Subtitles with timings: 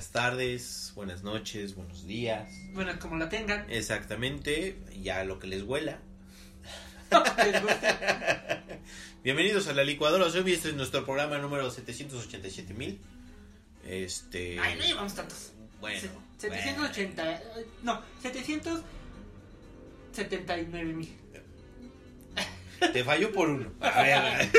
[0.00, 2.48] Buenas tardes, buenas noches, buenos días.
[2.72, 3.66] Bueno, como la tengan.
[3.68, 5.98] Exactamente, ya lo que les huela.
[9.22, 12.98] Bienvenidos a la licuadora zombie, este es nuestro programa número 787 mil.
[13.86, 14.58] Este.
[14.58, 15.52] Ay, no llevamos tantos.
[15.82, 16.00] Bueno.
[16.38, 17.32] Se- 780.
[17.34, 17.42] eh,
[17.82, 21.14] No, 779 mil.
[22.92, 23.70] Te falló por uno.
[23.80, 24.50] A ver.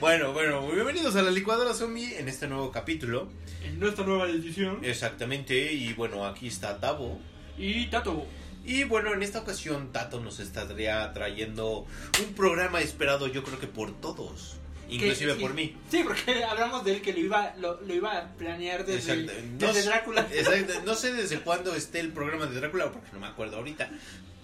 [0.00, 3.28] bueno, bueno, bienvenidos a la licuadora zombie en este nuevo capítulo.
[3.62, 4.78] En nuestra nueva edición.
[4.82, 7.20] Exactamente, y bueno, aquí está Tavo.
[7.58, 8.26] Y Tato.
[8.64, 11.86] Y bueno, en esta ocasión Tato nos estaría trayendo
[12.24, 14.56] un programa esperado yo creo que por todos,
[14.88, 15.40] inclusive sí.
[15.40, 15.76] por mí.
[15.90, 19.42] Sí, porque hablamos de él que lo iba, lo, lo iba a planear desde, Exacto.
[19.60, 20.26] No desde Drácula.
[20.32, 20.72] Exacto.
[20.86, 23.90] No sé desde cuándo esté el programa de Drácula, porque no me acuerdo ahorita.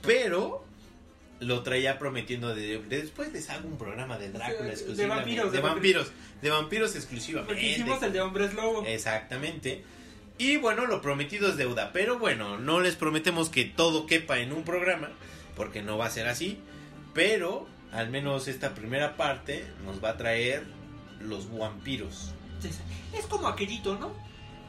[0.03, 0.66] Pero
[1.41, 5.21] lo traía prometiendo de, de después les hago un programa de Drácula De- de exclusivamente.
[5.25, 6.13] vampiros, De de vampiros.
[6.43, 7.53] De vampiros exclusivamente.
[7.55, 8.85] Porque hicimos el de Hombres Lobo.
[8.87, 9.85] Exactamente.
[10.39, 11.93] Y bueno, lo prometido es deuda.
[11.93, 15.11] Pero bueno, no les prometemos que todo quepa en un programa,
[15.57, 16.59] porque no va a ser así.
[17.15, 20.65] Pero al menos esta primera parte nos va a traer
[21.21, 22.33] los vampiros.
[23.15, 24.13] Es como aquellito, ¿no?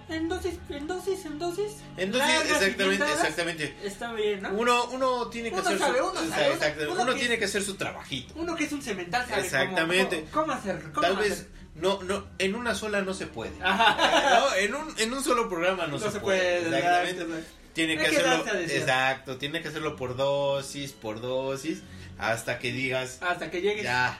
[0.09, 1.71] En dosis, en dosis, en dosis.
[1.97, 3.75] Largas y exactamente, exactamente.
[3.83, 4.49] Está bien, ¿no?
[4.53, 7.45] Uno, uno tiene que Uno hacer sabe, su, uno sabe, uno uno que- tiene que
[7.45, 8.33] hacer su trabajito.
[8.37, 10.25] Uno que es un cemental sabe Exactamente.
[10.31, 10.81] Cómo, cómo hacer.
[10.93, 11.29] Cómo Tal hacer.
[11.29, 13.51] vez no, no, en una sola no se puede.
[13.61, 14.39] Ajá.
[14.39, 16.59] No, en un, en un solo programa no, No, se puede.
[16.59, 17.25] Exactamente.
[17.73, 18.45] Tiene que que hacerlo.
[18.61, 21.81] Exacto, tiene que hacerlo por dosis, por dosis,
[22.17, 23.83] hasta que digas, Hasta que llegues.
[23.83, 24.19] ya,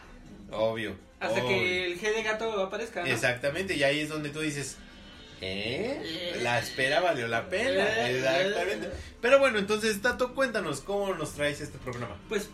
[0.51, 0.95] obvio.
[1.19, 1.47] Hasta obvio.
[1.57, 3.01] que el G de gato aparezca.
[3.01, 3.07] ¿no?
[3.07, 4.77] Exactamente, y ahí es donde tú dices,
[5.41, 6.39] ¿eh?
[6.41, 7.83] La espera valió la pena.
[8.07, 8.91] Eh, Exactamente.
[9.21, 12.15] Pero bueno, entonces, Tato, cuéntanos cómo nos traes este programa.
[12.29, 12.49] Pues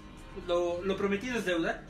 [0.47, 1.83] lo, lo prometido es deuda.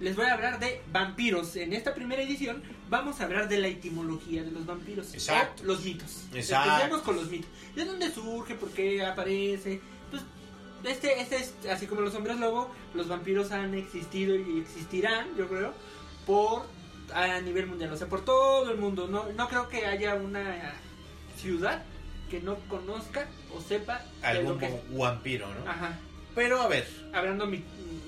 [0.00, 1.56] Les voy a hablar de vampiros.
[1.56, 5.12] En esta primera edición vamos a hablar de la etimología de los vampiros.
[5.12, 5.62] Exacto.
[5.62, 6.24] O los mitos.
[6.32, 6.70] Exacto.
[6.70, 7.50] Empecemos con los mitos.
[7.76, 8.54] ¿De dónde surge?
[8.54, 9.80] ¿Por qué aparece?
[10.10, 10.22] Pues
[10.84, 15.46] este, este es, así como los hombres lobo, los vampiros han existido y existirán, yo
[15.48, 15.74] creo,
[16.26, 16.64] por
[17.14, 19.06] a nivel mundial, o sea, por todo el mundo.
[19.08, 20.72] No, no creo que haya una
[21.36, 21.82] ciudad
[22.30, 25.70] que no conozca o sepa Algún que vampiro, ¿no?
[25.70, 25.98] Ajá.
[26.34, 27.46] Pero a ver, Hablando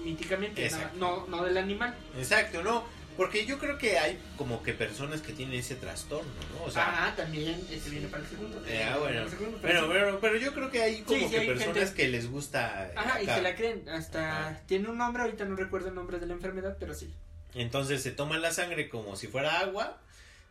[0.04, 1.94] míticamente, no, no del animal.
[2.16, 2.84] exacto, ¿no?
[3.16, 6.64] Porque yo creo que hay como que personas que tienen ese trastorno, ¿no?
[6.64, 8.62] O sea, ah, también, ese viene para el segundo.
[8.66, 9.28] eh, ah, bueno.
[9.28, 11.94] Segundo, Pero, pero, pero yo creo que hay como Sí, sí, que hay personas gente-
[11.94, 12.90] que les gusta.
[12.96, 13.86] Ajá, y se la creen.
[13.90, 14.60] Hasta Ajá.
[14.66, 17.12] tiene un nombre, ahorita no recuerdo el nombre de la enfermedad, pero sí.
[17.54, 20.00] Entonces se toman la sangre como si fuera agua,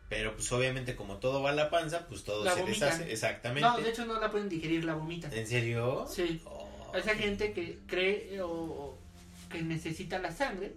[0.08, 2.88] pero pues obviamente como todo va a la panza, pues todo La se vomitan.
[2.90, 3.12] deshace.
[3.12, 3.68] Exactamente.
[3.68, 5.32] No, de hecho no la pueden digerir, la vomitan.
[5.32, 6.06] ¿En serio?
[6.08, 6.40] Sí.
[6.44, 6.92] Oh.
[6.94, 8.98] Esa gente que cree o,
[9.50, 10.74] que necesita la sangre,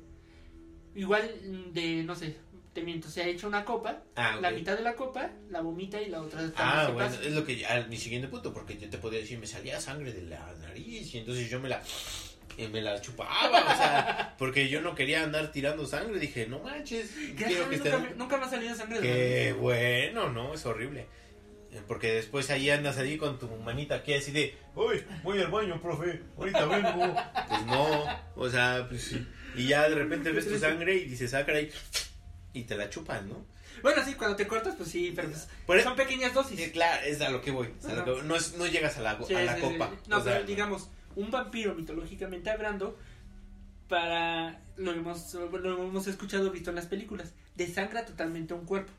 [0.96, 1.30] igual
[1.74, 2.38] de, no sé,
[2.74, 6.02] te miento, se ha hecho una copa, Ah, la mitad de la copa la vomita
[6.02, 7.24] y la otra Ah, también se bueno, pasa.
[7.24, 10.12] es lo que a mi siguiente punto, porque yo te podría decir, me salía sangre
[10.14, 11.82] de la nariz y entonces yo me la
[12.58, 16.60] eh, me la chupaba, o sea, porque yo no quería andar tirando sangre, dije, no
[16.60, 20.66] manches, quiero que Dios, esté nunca, me, nunca ha salido sangre Qué bueno, no, es
[20.66, 21.08] horrible.
[21.72, 25.48] Eh, Porque después ahí andas ahí con tu manita aquí así de, uy, voy al
[25.52, 27.16] baño, profe, ahorita vengo.
[27.50, 28.06] Pues no,
[28.36, 29.28] o sea, pues sí.
[29.56, 31.70] Y ya de repente ves tu sangre y dices, ah, caray,
[32.54, 33.46] y te la chupan, ¿no?
[33.82, 36.72] Bueno, sí, cuando te cortas, pues sí, pero pues, Por e- son pequeñas dosis.
[36.72, 37.70] Claro, es a lo que voy.
[37.78, 38.22] es a lo que voy.
[38.24, 39.92] No, es- no llegas a la, Sí, a la sí, copa.
[40.08, 42.98] No, o sea, pero digamos, un vampiro mitológicamente hablando,
[43.88, 48.92] para lo hemos, lo hemos escuchado, visto en las películas, desangra totalmente un cuerpo.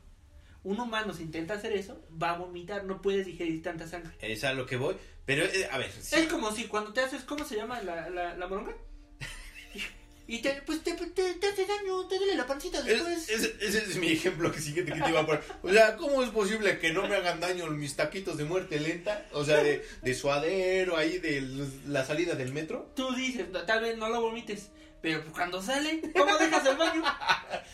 [0.63, 4.11] Un humano si intenta hacer eso, va a vomitar, no puedes digerir tanta sangre.
[4.19, 4.95] Es a lo que voy.
[5.25, 6.15] Pero, eh, a ver, sí.
[6.15, 8.75] Es como si cuando te haces, ¿cómo se llama la, la, la moronga?
[10.29, 13.29] Y te, pues te, te, te hace daño, te duele la pancita después.
[13.29, 15.41] Es- ese, ese es mi ejemplo que siguiente que te iba a poner.
[15.63, 19.25] O sea, ¿cómo es posible que no me hagan daño mis taquitos de muerte lenta?
[19.31, 21.41] O sea, de, de suadero, ahí de
[21.87, 22.91] la salida del metro.
[22.95, 24.67] Tú dices, "No, tal vez no lo vomites,
[25.01, 27.03] pero cuando sale, ¿cómo dejas el baño?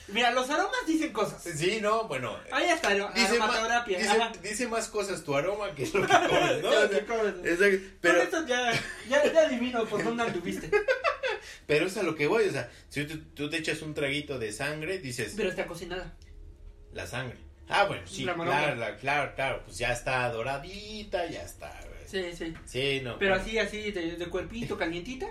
[0.09, 1.41] Mira, los aromas dicen cosas.
[1.43, 2.37] Sí, no, bueno.
[2.51, 4.31] Ahí está, Dice, ma- aromaterapia.
[4.41, 6.73] dice, más cosas tu aroma que lo que comes, ¿no?
[6.83, 7.07] Exacto.
[7.07, 8.71] Con Pero, esto ya,
[9.09, 10.69] ya, ya adivino por dónde anduviste.
[11.67, 12.47] pero es a lo que voy.
[12.47, 16.13] O sea, si tú, tú te echas un traguito de sangre, dices, Pero está cocinada.
[16.93, 17.37] la sangre.
[17.69, 19.61] Ah, bueno, sí, claro, la- claro, claro.
[19.65, 21.79] Pues ya está doradita, ya está.
[22.05, 22.53] Sí, sí.
[22.65, 23.17] Sí, no.
[23.17, 23.43] Pero bueno.
[23.43, 25.27] así, así, de, de cuerpito, calientita.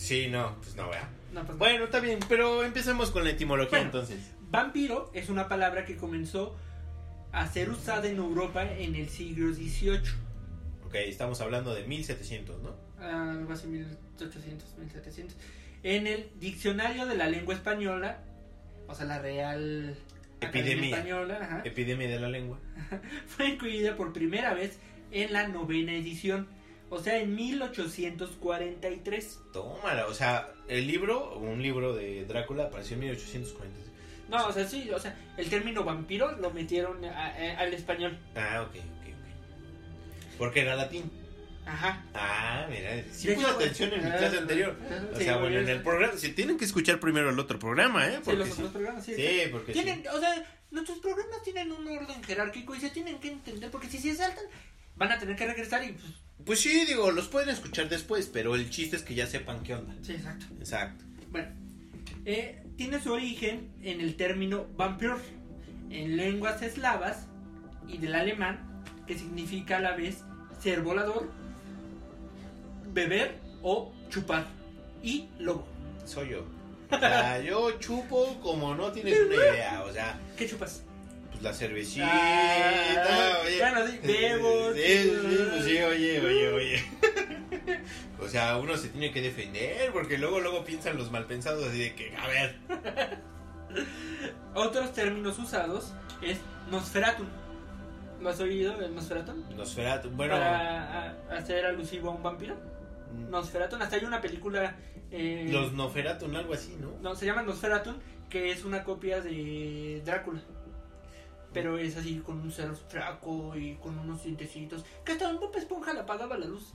[0.00, 1.06] Sí, no, pues no, vea.
[1.32, 1.58] No, pues no.
[1.58, 3.84] Bueno, está bien, pero empecemos con la etimología Bueno.
[3.84, 4.18] entonces.
[4.50, 6.56] Vampiro es una palabra que comenzó
[7.32, 10.00] a ser usada en Europa en el siglo XVIII.
[10.86, 12.74] Ok, estamos hablando de 1700, ¿no?
[12.98, 15.36] Ah, algo así, 1800, 1700.
[15.82, 18.22] En el diccionario de la lengua española,
[18.88, 19.94] o sea, la Real
[20.40, 20.96] Epidemia.
[20.96, 22.58] Española, ajá, Epidemia de la lengua.
[23.26, 24.78] fue incluida por primera vez
[25.12, 26.48] en la novena edición,
[26.90, 29.40] o sea, en 1843.
[29.52, 33.80] Tómala, o sea, el libro, un libro de Drácula apareció en 1840.
[34.28, 38.16] No, o sea, sí, o sea, el término vampiro lo metieron a- a- al español.
[38.36, 40.38] Ah, ok, ok, ok.
[40.38, 41.10] Porque era latín.
[41.66, 42.04] Ajá.
[42.14, 44.76] Ah, mira, sí puse hecho, atención en mi ah, clase anterior.
[45.12, 48.12] O sea, bueno, en el programa, si tienen que escuchar primero el otro programa, ¿eh?
[48.16, 48.52] Sí, Porque los sí.
[48.54, 49.14] otros programas, sí.
[49.14, 49.82] Sí, porque sí.
[49.82, 53.88] Tienen, o sea, nuestros programas tienen un orden jerárquico y se tienen que entender porque
[53.88, 54.44] si se saltan
[54.96, 56.04] van a tener que regresar y pues
[56.44, 59.74] Pues sí, digo, los pueden escuchar después, pero el chiste es que ya sepan qué
[59.74, 59.94] onda.
[60.02, 60.46] sí, exacto.
[60.58, 61.04] Exacto.
[61.30, 61.48] Bueno,
[62.24, 65.12] eh, tiene su origen en el término vampir
[65.90, 67.26] en lenguas eslavas
[67.88, 70.24] y del alemán que significa a la vez
[70.60, 71.30] ser volador,
[72.92, 74.46] beber o chupar
[75.02, 75.66] y lobo.
[76.04, 76.44] Soy yo.
[76.90, 79.84] O sea, yo chupo como no tienes una idea.
[79.84, 80.82] O sea, ¿Qué chupas?
[81.42, 83.58] La cervecita, Ah, oye.
[83.58, 85.12] bueno, sí, bebo, Sí,
[85.50, 86.84] pues sí, oye, oye, oye.
[88.22, 91.94] O sea, uno se tiene que defender porque luego, luego piensan los malpensados así de
[91.94, 92.56] que, a ver.
[94.54, 95.92] Otros términos usados
[96.22, 96.38] es
[96.70, 97.24] Nosferatu.
[98.20, 99.32] ¿Lo has oído, el Nosferatu?
[99.56, 100.34] Nosferatu, bueno.
[100.34, 102.56] Para hacer alusivo a un vampiro.
[103.14, 104.76] mm, Nosferatu, hasta hay una película.
[105.10, 106.92] eh, Los Noferatu, algo así, ¿no?
[107.00, 107.94] No, se llama Nosferatu,
[108.28, 110.40] que es una copia de Drácula.
[111.52, 114.84] Pero es así, con un ser fraco y con unos dientecitos.
[115.04, 116.72] Que hasta un Bob Esponja le apagaba la luz.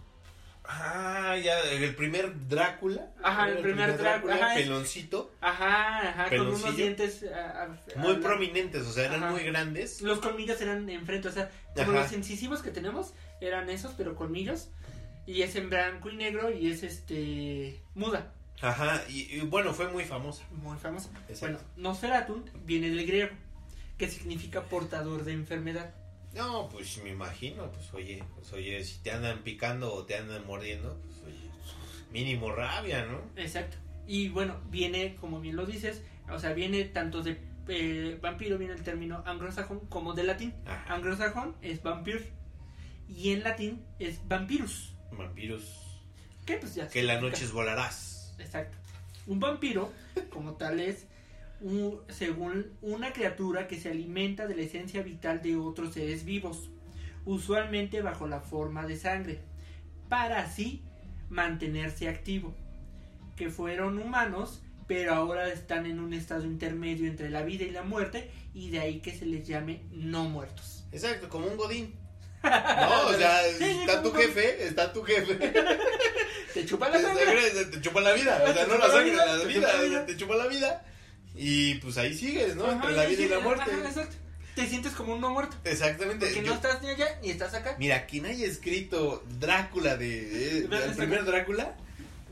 [0.67, 3.11] Ah, ya, el primer Drácula.
[3.23, 5.31] Ajá, el primer Drácula, ajá, es- peloncito.
[5.39, 7.23] Ajá, ajá, con unos dientes.
[7.31, 9.31] a- a- Muy a- prominentes, o sea, eran Ajá.
[9.31, 10.01] muy grandes.
[10.01, 12.01] Los colmillos eran enfrente, o sea, como Ajá.
[12.01, 14.69] los incisivos que tenemos eran esos, pero colmillos.
[15.27, 17.79] Y es en blanco y negro y es este.
[17.93, 18.31] muda,
[18.61, 20.43] Ajá, y, y bueno, fue muy famosa.
[20.51, 21.09] muy famosa.
[21.29, 21.57] Exacto.
[21.57, 23.29] Bueno, Nosferatu viene del griego,
[23.97, 25.93] que significa portador de enfermedad.
[26.33, 30.45] No, pues me imagino, pues oye, pues oye, si te andan picando o te andan
[30.45, 31.49] mordiendo, pues oye,
[32.11, 33.21] mínimo rabia, ¿no?
[33.41, 33.77] Exacto.
[34.07, 37.39] Y bueno, viene, como bien lo dices, o sea, viene tanto de
[37.69, 40.53] eh, vampiro, viene el término anglosajón, como de latín.
[40.65, 40.93] Ajá.
[40.93, 42.31] Anglosajón es vampir.
[43.07, 44.93] Y en latín es vampirus.
[45.11, 45.63] Vampiros,
[46.45, 46.87] Que pues ya.
[46.89, 48.35] que las significa- noches volarás.
[48.39, 48.77] Exacto.
[49.27, 49.91] Un vampiro,
[50.31, 51.07] como tal, es
[51.61, 56.69] un- según una criatura que se alimenta de la esencia vital de otros seres vivos,
[57.25, 59.39] usualmente bajo la forma de sangre,
[60.09, 60.81] para así
[61.29, 62.53] mantenerse activo.
[63.35, 67.81] Que fueron humanos, pero ahora están en un estado intermedio entre la vida y la
[67.83, 70.85] muerte, y de ahí que se les llame no muertos.
[70.91, 71.93] Exacto, como un godín.
[72.45, 75.33] No, o sea, está tu jefe, está tu jefe.
[76.53, 77.49] Te chupa la sangre.
[77.51, 80.05] te- te chupa la vida, o sea, no la sangre, la vida.
[80.05, 80.85] te chupa la vida.
[81.35, 82.65] Y pues ahí sigues, ¿no?
[82.65, 83.63] Ajá, Entre la vida y la muerte.
[83.71, 84.15] ajá, exacto.
[84.55, 85.57] Te sientes como un no muerto.
[85.65, 86.33] Exactamente.
[86.33, 87.75] Yo- no estás ni allá ni estás acá.
[87.77, 91.75] Mira, quien haya escrito Drácula de, el primer Drácula,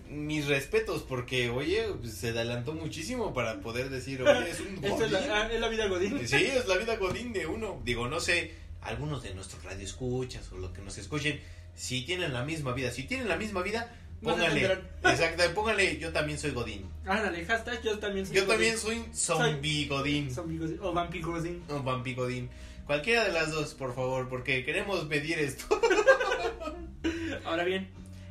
[0.10, 4.91] mis respetos, porque oye, pues, se adelantó muchísimo para poder decir, oye, es un es
[4.91, 5.12] godín.
[5.12, 6.25] la, ah, es la vida godín.
[6.27, 7.81] Sí, es la vida godín de uno.
[7.83, 11.41] Digo, no sé, algunos de nuestros radioescuchas o los que nos escuchen,
[11.75, 13.93] si tienen la misma vida, si tienen la misma vida,
[14.24, 16.86] póngale, exacto, póngale, yo también soy godín.
[17.06, 18.51] Ándale, hashtag yo también soy Yo godín.
[18.56, 20.34] también soy zombie godín.
[20.34, 20.80] Zombie godín.
[20.82, 21.63] O vampi godín.
[21.70, 22.50] O vampi godín.
[22.86, 25.65] Cualquiera de las dos, por favor, porque queremos medir esto.
[27.46, 27.88] Ahora bien,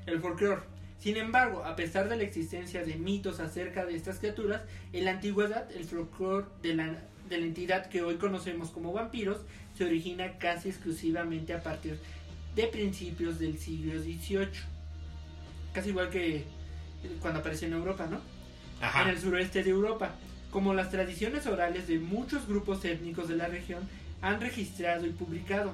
[0.07, 0.63] el folclore.
[0.99, 5.13] Sin embargo, a pesar de la existencia de mitos acerca de estas criaturas, en la
[5.13, 9.39] antigüedad el folclore de la, de la entidad que hoy conocemos como vampiros
[9.77, 11.99] se origina casi exclusivamente a partir
[12.55, 14.49] de principios del siglo XVIII.
[15.73, 16.45] Casi igual que
[17.21, 18.21] cuando apareció en Europa, ¿no?
[18.81, 19.03] Ajá.
[19.03, 20.11] en el suroeste de Europa.
[20.51, 23.89] Como las tradiciones orales de muchos grupos étnicos de la región
[24.21, 25.73] han registrado y publicado.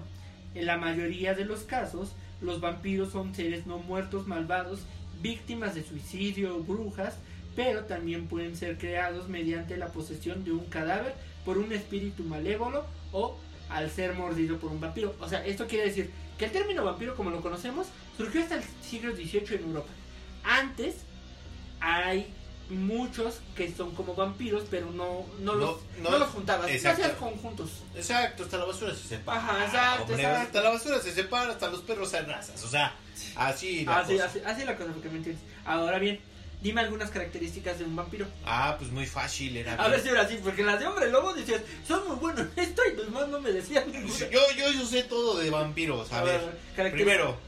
[0.55, 4.81] En la mayoría de los casos, los vampiros son seres no muertos malvados,
[5.21, 7.17] víctimas de suicidio o brujas,
[7.57, 11.15] pero también pueden ser creados mediante la posesión de un cadáver
[11.45, 13.37] por un espíritu malévolo o
[13.69, 15.15] al ser mordido por un vampiro.
[15.21, 17.89] O sea, esto quiere decir que el término vampiro, como lo conocemos,
[18.19, 19.89] surgió hasta el siglo XVIII en Europa.
[20.45, 20.97] Antes
[21.81, 22.35] hay
[22.69, 26.73] muchos que son como vampiros, pero no, no, No, los, no, no los juntabas, no
[26.75, 27.03] exacto.
[27.03, 27.71] hacías conjuntos.
[27.95, 29.39] Exacto, hasta la basura se separa.
[29.41, 30.43] Ajá, exacto, Hombre, exacto.
[30.47, 32.63] Hasta la basura se separa, hasta los perros se razas.
[32.65, 32.95] O sea,
[33.37, 34.25] así la Así, cosa.
[34.27, 35.43] así, así la cosa, porque me entiendes.
[35.65, 36.21] Ahora bien,
[36.61, 38.27] dime algunas características de un vampiro.
[38.45, 41.33] Ah, pues muy fácil, era A ver si ahora sí, porque las de hombre lobo
[41.33, 43.85] decías, son muy buenos en esto y los más no me decían.
[43.91, 46.13] Yo, yo, yo sé todo de vampiros.
[46.13, 46.41] A, A ver,
[46.77, 47.39] ver, primero,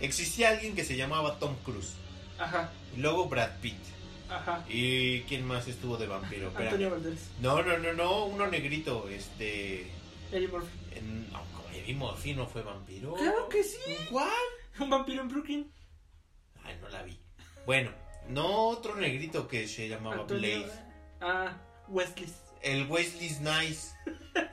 [0.00, 1.94] existía alguien que se llamaba Tom Cruise.
[2.38, 3.78] Ajá, Y luego Brad Pitt.
[4.30, 4.64] ajá.
[4.68, 6.52] ¿Y quién más estuvo de vampiro?
[6.54, 9.90] Antonio Valderes, No, no, no, no, uno negrito, este...
[10.30, 10.68] Eddie Murphy.
[11.32, 11.40] No,
[11.74, 13.14] Eddie Murphy no fue vampiro.
[13.14, 13.78] Claro que sí.
[14.10, 14.28] ¿Cuál?
[14.78, 15.72] Un vampiro en Brooklyn.
[16.64, 17.18] Ay, no la vi.
[17.66, 17.90] Bueno,
[18.28, 20.58] no otro negrito que se llamaba Antonio.
[20.60, 20.78] Blaze.
[21.20, 21.56] Ah,
[21.88, 22.28] Wesley.
[22.62, 23.94] El Wesley Snipes.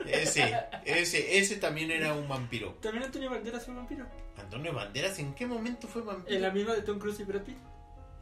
[0.06, 2.72] Ese, ese, ese también era un vampiro.
[2.80, 4.06] También Antonio Banderas fue vampiro.
[4.36, 6.34] Antonio Banderas, ¿en qué momento fue vampiro?
[6.34, 7.56] En la misma de Tom Cruise y Brad Pitt.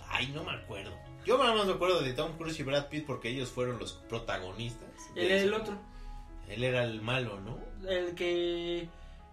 [0.08, 0.92] Ay, no me acuerdo.
[1.26, 3.94] Yo nada más me acuerdo de Tom Cruise y Brad Pitt porque ellos fueron los
[4.08, 4.88] protagonistas.
[5.14, 5.78] Él era el otro.
[6.48, 7.58] Él era el malo, ¿no?
[7.88, 8.88] El que.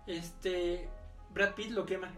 [0.07, 0.87] Este.
[1.33, 2.11] Brad Pitt lo quema.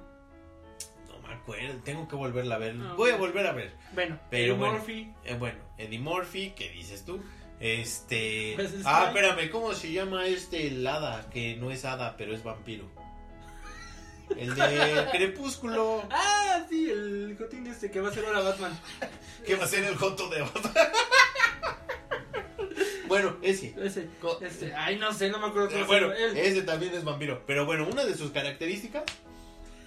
[1.08, 1.80] No me acuerdo.
[1.84, 2.76] Tengo que volverla a ver.
[2.80, 3.74] Ah, Voy a volver a ver.
[3.94, 4.74] Bueno, Pero Eddie bueno.
[4.74, 5.14] Murphy.
[5.26, 7.22] Eh, bueno, Eddie Murphy, ¿qué dices tú?
[7.66, 8.52] Este.
[8.58, 11.30] Pues es ah, que- espérame, ¿cómo se llama este el hada?
[11.30, 12.84] Que no es hada, pero es vampiro.
[14.38, 16.04] El de Crepúsculo.
[16.12, 18.78] Ah, sí, el jotín este que va a ser ahora Batman.
[19.46, 20.74] ¿Qué va a ser el Joto de Batman?
[23.08, 23.74] bueno, ese.
[23.82, 24.10] Ese.
[24.76, 26.12] Ay, no sé, no me acuerdo cómo Eh, se Bueno.
[26.12, 26.36] Él.
[26.38, 27.44] ese también es vampiro.
[27.46, 29.04] Pero bueno, una de sus características.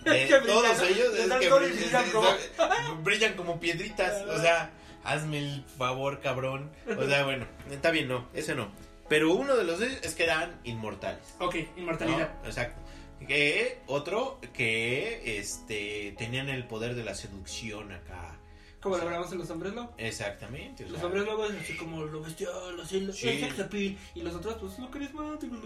[0.05, 4.23] Que brillan, todos ellos es que brillan, brillan como- brillan como piedritas.
[4.29, 4.71] O sea,
[5.07, 6.71] hazme el favor, cabrón.
[6.99, 8.71] O sea, bueno, está bien, no, ese no.
[9.09, 11.35] Pero uno de los es que eran inmortales.
[11.39, 12.35] Ok, inmortalidad.
[12.43, 12.49] ¿no?
[12.49, 12.81] Exacto.
[13.27, 18.39] Que otro que este tenían el poder de la seducción acá.
[18.81, 19.95] Como lo hablamos en los hombres lobo.
[19.97, 20.85] Exactamente.
[20.85, 23.99] Los sea, hombres lobo es así como lo bestial, así lo Sí.
[24.15, 25.57] Y los otros, pues lo carismático.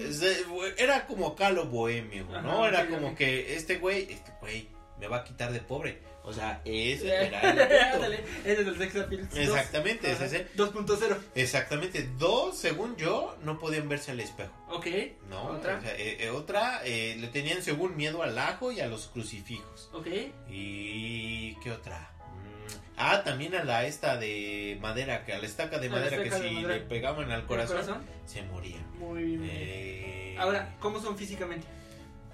[0.78, 2.64] era como calo bohemio, ¿no?
[2.64, 4.68] Ajá, era como que este güey, este güey
[4.98, 5.98] me va a quitar de pobre.
[6.22, 8.12] O sea, ese era el
[8.44, 9.28] ese es el sex appeal.
[9.34, 10.46] Exactamente, es Ajá, ese.
[10.54, 11.16] 2.0.
[11.34, 12.08] Exactamente.
[12.18, 14.52] Dos, según yo, no podían verse al espejo.
[14.68, 14.86] Ok.
[15.28, 15.78] No, Otra.
[15.78, 19.08] O sea, eh, eh, otra eh, le tenían según miedo al ajo y a los
[19.08, 19.88] crucifijos.
[19.94, 20.08] Ok.
[20.48, 22.10] ¿Y qué otra?
[22.18, 26.16] Mm, Ah, también a la esta de madera, que a la estaca de A madera
[26.22, 26.74] que de si madera.
[26.74, 28.84] le pegaban al ¿El corazón, se morían.
[28.98, 29.48] Muy bien.
[29.50, 31.66] Eh, Ahora, ¿cómo son físicamente?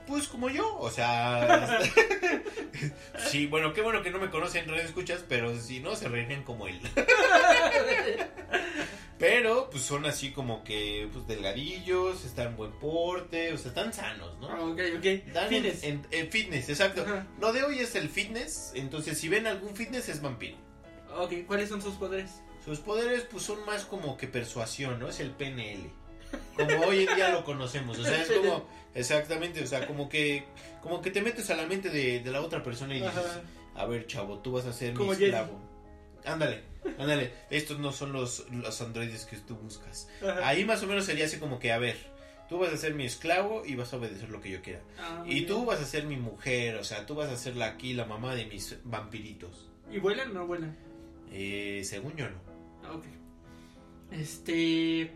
[0.06, 1.80] Pues como yo, o sea...
[3.28, 6.42] sí, bueno, qué bueno que no me conocen radio escuchas, pero si no, se reirían
[6.44, 6.80] como él.
[9.18, 13.94] Pero, pues son así como que, pues delgadillos, están en buen porte, o sea, están
[13.94, 14.48] sanos, ¿no?
[14.50, 15.32] Ah, ok, ok.
[15.32, 15.82] Dan Fitness.
[15.84, 17.02] En, en- en fitness, exacto.
[17.40, 20.58] Lo de hoy es el fitness, entonces si ven algún fitness es vampiro.
[21.16, 22.42] Ok, ¿cuáles son sus poderes?
[22.62, 25.08] Sus poderes pues son más como que persuasión, ¿no?
[25.08, 25.90] Es el PNL.
[26.54, 30.44] Como hoy en día lo conocemos, o sea, es como exactamente, o sea, como que
[30.82, 33.42] como que te metes a la mente de, de la otra persona y dices, Ajá.
[33.74, 35.26] a ver, chavo, tú vas a ser Como mi Jedi.
[35.30, 35.60] esclavo.
[36.24, 36.62] Ándale,
[36.98, 40.08] ándale, estos no son los, los androides que tú buscas.
[40.22, 40.48] Ajá.
[40.48, 41.96] Ahí más o menos sería así como que, a ver,
[42.48, 44.80] tú vas a ser mi esclavo y vas a obedecer lo que yo quiera.
[44.98, 45.46] Ah, Y bien.
[45.46, 48.04] tú vas a ser mi mujer, o sea, tú vas a ser la aquí la
[48.06, 49.68] mamá de mis vampiritos.
[49.92, 50.76] ¿Y vuelan o no vuelan?
[51.32, 52.36] Eh, según yo no.
[52.84, 53.04] Ah, ok.
[54.12, 55.10] Este.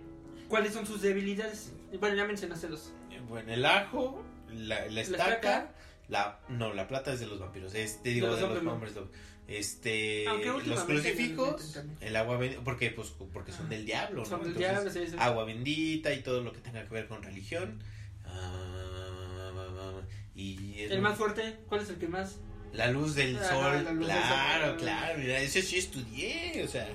[0.49, 1.73] ¿Cuáles son sus debilidades?
[1.99, 2.93] Bueno, ya mencionaste dos.
[3.31, 4.23] Bueno, el ajo,
[4.53, 5.25] la, la estaca.
[5.35, 5.73] estaca,
[6.09, 9.09] la no, la plata es de los vampiros, este digo De de los hombres lobo.
[9.49, 10.25] Este,
[10.67, 13.71] los crucifijos, el agua bendita, porque pues porque son Ah.
[13.71, 14.45] del diablo, Son ¿no?
[14.47, 15.17] del Entonces, diablo, sí, sí.
[15.19, 17.81] agua bendita y todo lo que tenga que ver con religión.
[18.27, 20.01] Ah,
[20.35, 22.37] y es El más fuerte, ¿cuál es el que más?
[22.73, 24.77] la luz del Ajá, sol, la luz del claro, sol.
[24.79, 26.89] claro, mira, ese sí estudié, o sea,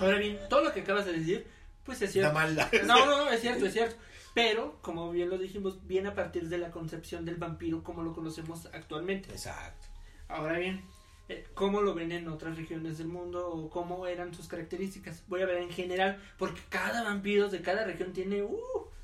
[0.00, 1.46] Ahora bien, todo lo que acabas de decir,
[1.84, 2.32] pues es cierto.
[2.32, 2.54] mal.
[2.86, 3.96] No, no, no, es cierto, es cierto.
[4.38, 8.12] Pero, como bien lo dijimos, viene a partir de la concepción del vampiro como lo
[8.12, 9.30] conocemos actualmente.
[9.32, 9.86] Exacto.
[10.28, 10.84] Ahora bien,
[11.28, 15.24] eh, ¿cómo lo ven en otras regiones del mundo o cómo eran sus características?
[15.26, 18.58] Voy a ver en general, porque cada vampiro de cada región tiene, uh,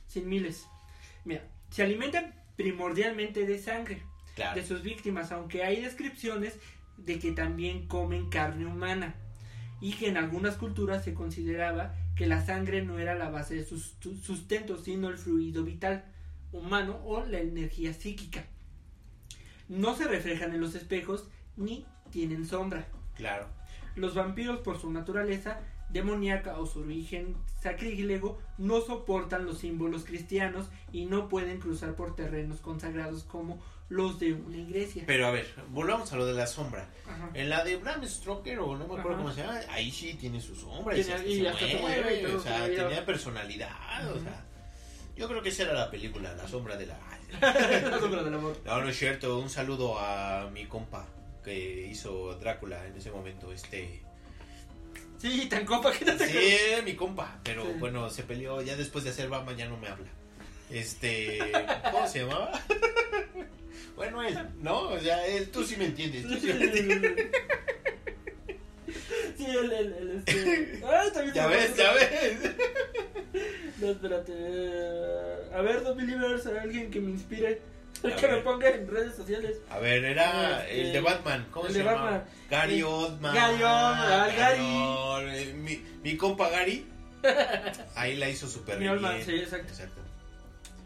[0.07, 0.67] sin miles.
[1.25, 4.03] Mira, se alimentan primordialmente de sangre
[4.37, 4.55] Claro.
[4.61, 6.59] de sus víctimas, aunque hay descripciones
[6.97, 9.17] de que también comen carne humana.
[9.81, 13.65] y que en algunas culturas se consideraba que la sangre no era la base de
[13.65, 16.05] su su- sustento, sino el fluido vital
[16.53, 18.45] humano o la energía psíquica.
[19.69, 22.87] No se reflejan en los espejos ni tienen sombra.
[23.17, 23.47] Claro.
[23.97, 30.69] Los vampiros, por su naturaleza demoníaca o su origen sacrílego, no soportan los símbolos cristianos
[30.93, 35.05] y no pueden cruzar por terrenos consagrados como los de una iglesia.
[35.07, 36.89] Pero a ver, volvamos a lo de la sombra.
[37.07, 37.31] Ajá.
[37.35, 39.19] En la de Bram Stoker, o no me acuerdo Ajá.
[39.19, 40.95] cómo se llama, ahí sí tiene su sombra.
[40.95, 44.45] Tiene- hasta y se hasta se mueve, y o sea, tenía personalidad, o sea.
[45.17, 46.99] Yo creo que esa era la película, La sombra de la...
[47.41, 48.57] La sombra del amor.
[48.65, 51.07] No, no es cierto, un saludo a mi compa
[51.45, 54.03] que hizo Drácula en ese momento, este...
[55.19, 57.73] Sí, tan copa que no te Sí, mi compa, pero Sí.
[57.79, 60.09] bueno, se peleó, ya después de hacer Batman ya no me habla.
[60.71, 61.39] Este,
[61.93, 62.51] ¿cómo se llamaba?
[63.97, 64.89] Bueno, él, ¿no?
[64.89, 66.23] O sea, él, tú sí me entiendes.
[66.23, 67.27] tú sí me entiendes.
[69.37, 70.81] Sí, el, el, el este.
[71.13, 72.39] También Ya ves, ya ves.
[73.81, 74.33] No, espérate.
[75.53, 77.61] A ver, dos Believers, alguien que me inspire.
[78.05, 79.57] A que me ponga en redes sociales.
[79.71, 82.23] A ver, era Este, el de Batman, ¿cómo se llama?
[82.51, 83.35] Gary Eh, Oldman.
[83.35, 84.61] Gary Oldman, Gary.
[84.63, 86.87] Oldman, eh, Mi, mi compa Gary.
[87.97, 88.93] Ahí la hizo súper Mi bien.
[88.93, 89.69] Oldman, sí, exacto.
[89.73, 90.01] Exacto.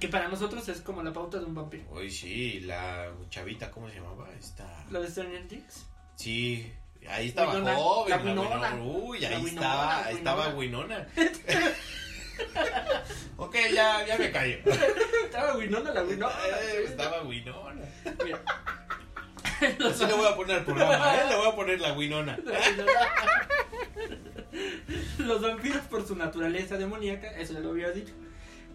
[0.00, 1.85] Que para nosotros es como la pauta de un vampiro.
[1.90, 4.28] Hoy sí, la chavita, ¿cómo se llamaba?
[4.38, 4.85] Esta...
[4.90, 5.87] Lo de Stranger Things.
[6.14, 6.73] Sí,
[7.09, 8.11] ahí estaba Winona, joven.
[8.11, 8.75] la la Winona.
[8.75, 8.85] Winona.
[8.85, 10.11] Uy, La ahí estaba, Winona.
[10.11, 11.07] estaba Winona.
[13.37, 14.59] ok, ya, ya me callo.
[15.25, 16.35] Estaba Winona, la Winona.
[16.62, 17.83] Eh, estaba Winona.
[18.25, 18.40] Mira.
[19.90, 21.26] Así le voy a poner al programa, ¿eh?
[21.28, 22.38] Le voy a poner la Winona.
[25.19, 28.12] Los vampiros, por su naturaleza demoníaca, eso ya lo había dicho,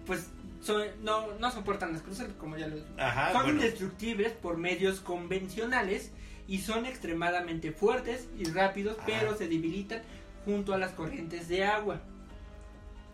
[0.06, 0.27] pues
[0.63, 2.88] son- no, no soportan las cruces, como ya lo dije.
[2.98, 3.60] Ajá, son bueno.
[3.60, 6.12] indestructibles por medios convencionales
[6.48, 9.05] y son extremadamente fuertes y rápidos, Ajá.
[9.08, 10.01] pero se debilitan
[10.46, 12.01] junto a las corrientes de agua.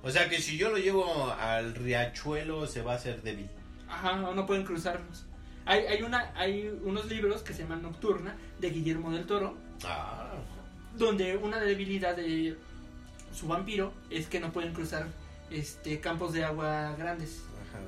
[0.01, 3.49] O sea que si yo lo llevo al riachuelo se va a hacer débil.
[3.89, 5.25] Ajá, no, no pueden cruzarnos.
[5.65, 10.31] Hay, hay, una, hay unos libros que se llaman Nocturna de Guillermo del Toro, Ah,
[10.97, 12.57] donde una debilidad de
[13.33, 15.07] su vampiro es que no pueden cruzar
[15.51, 17.41] este campos de agua grandes.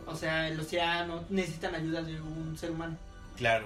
[0.05, 2.97] O sea, el océano necesitan ayuda de un ser humano,
[3.37, 3.65] Claro.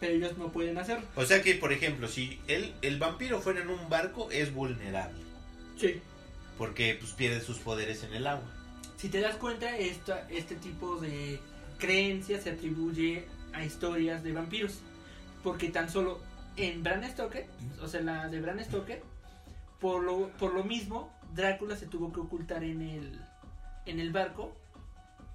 [0.00, 1.04] pero ellos no pueden hacerlo.
[1.16, 5.18] O sea que, por ejemplo, si el, el vampiro fuera en un barco es vulnerable.
[5.78, 6.00] Sí.
[6.58, 8.44] Porque pues pierde sus poderes en el agua.
[8.96, 11.40] Si te das cuenta, esta, este tipo de
[11.78, 14.78] creencias se atribuye a historias de vampiros.
[15.42, 16.20] Porque tan solo
[16.56, 17.46] en Bram Stoker,
[17.82, 19.02] o sea, la de Bram Stoker,
[19.80, 23.20] por lo, por lo mismo, Drácula se tuvo que ocultar en el,
[23.86, 24.56] en el barco,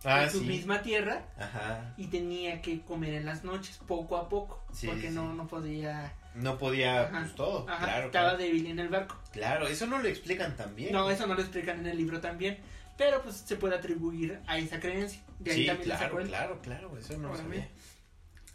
[0.05, 1.93] Ah, en su misma tierra, Ajá.
[1.97, 5.45] y tenía que comer en las noches, poco a poco, Sí, porque sí, no, no
[5.47, 6.13] podía...
[6.35, 7.19] No podía, Ajá.
[7.19, 7.67] pues todo.
[7.67, 8.37] Ajá, claro, estaba claro.
[8.37, 9.17] débil en el barco.
[9.33, 10.93] Claro, eso no lo explican tan bien.
[10.93, 12.59] No, eso no lo explican en el libro también,
[12.97, 15.21] pero pues se puede atribuir a esa creencia.
[15.39, 17.67] De ahí también la claro, claro, claro, eso no lo sabía.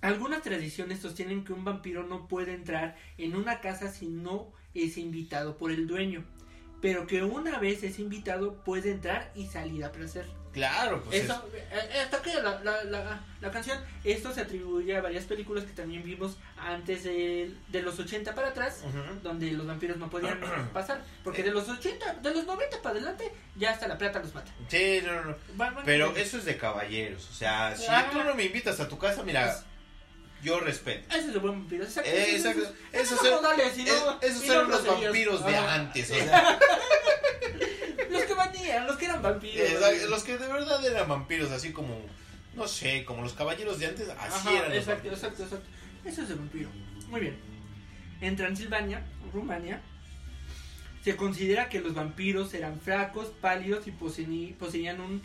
[0.01, 4.97] Algunas tradiciones sostienen que un vampiro no puede entrar en una casa si no es
[4.99, 6.25] invitado por el dueño,
[6.85, 10.27] pero que una vez es invitado puede entrar y salir a placer.
[10.53, 15.01] Claro, pues Esto, eh, esto que la, la, la, la canción, esto se atribuye a
[15.01, 19.23] varias películas que también vimos antes de, de los 80 para atrás, es...
[19.23, 20.39] Donde los vampiros no podían
[20.75, 24.35] pasar, porque de los 80, de los 90 para adelante, ya hasta la plata los
[24.35, 24.53] mata.
[24.69, 25.37] Sí, no, no, no.
[25.57, 27.31] Van- van- Pero eso es de caballeros.
[27.31, 28.11] O sea, si Ah.
[28.13, 29.65] tú no me invitas a tu casa, mira, Pues-
[30.45, 31.09] yo respeto.
[31.17, 32.09] Ese es el buen vampiro, exacto.
[32.11, 32.55] Eh, Esos-
[32.93, 33.43] esos eran-
[34.23, 35.75] esos los vampiros de Ajá.
[35.75, 36.11] antes.
[36.11, 36.59] O sea,
[38.11, 39.69] Los que venían, los que eran vampiros.
[39.71, 41.99] exacto, los que de verdad eran vampiros, así como,
[42.55, 45.19] no sé, como los caballeros de antes, así Ajá, eran los exacto, vampiros.
[45.19, 45.67] exacto, exacto.
[46.05, 46.69] Eso es el vampiro.
[47.09, 47.37] Muy bien.
[48.21, 49.03] En Transilvania,
[49.33, 49.81] Rumania,
[51.03, 55.23] se considera que los vampiros eran flacos, pálidos y poseían un,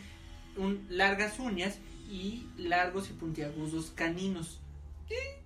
[0.57, 1.77] un largas uñas
[2.09, 4.59] y largos y puntiagudos caninos.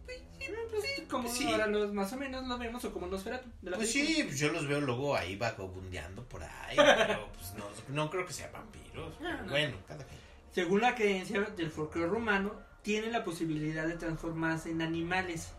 [0.05, 1.49] Pues, como Sí.
[1.51, 3.85] ahora los más o menos los vemos o como los la Pues película.
[3.85, 6.75] sí, pues yo los veo luego ahí vagabundeando por ahí,
[7.07, 9.19] pero pues no, no creo que sean vampiros.
[9.21, 9.49] No, no.
[9.49, 10.19] Bueno, cada quien.
[10.51, 15.53] Según la creencia del folclore rumano, tienen la posibilidad de transformarse en animales.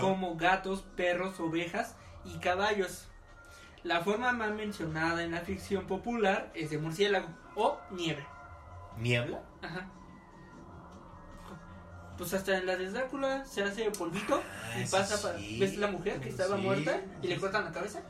[0.00, 3.08] como gatos, perros, ovejas y caballos.
[3.82, 8.26] La forma más mencionada en la ficción popular es de murciélago o niebla.
[8.98, 9.42] ¿Niebla?
[9.62, 9.90] Ajá.
[12.18, 14.40] Pues hasta en la de Drácula se hace polvito
[14.72, 15.38] Ah, y pasa para...
[15.38, 15.58] sí.
[15.58, 16.62] ¿Ves la mujer que estaba Sí.
[16.62, 18.00] muerta y le cortan la cabeza?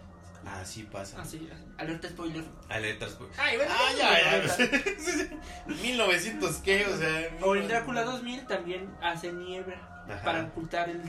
[0.46, 1.22] Así pasa.
[1.22, 2.44] Así, alerta spoiler.
[2.68, 3.16] Alertas.
[3.38, 5.74] Ay, bueno, Ah, ya, ya.
[5.82, 7.30] 1900 qué, o sea.
[7.42, 10.22] O en Drácula 2000 también hace niebla Ajá.
[10.22, 11.00] para ocultar el,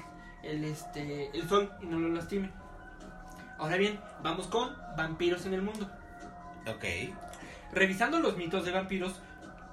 [0.43, 2.49] el, este, el sol y no lo lastime.
[3.57, 5.89] Ahora bien, vamos con vampiros en el mundo.
[6.67, 6.85] Ok.
[7.73, 9.19] Revisando los mitos de vampiros,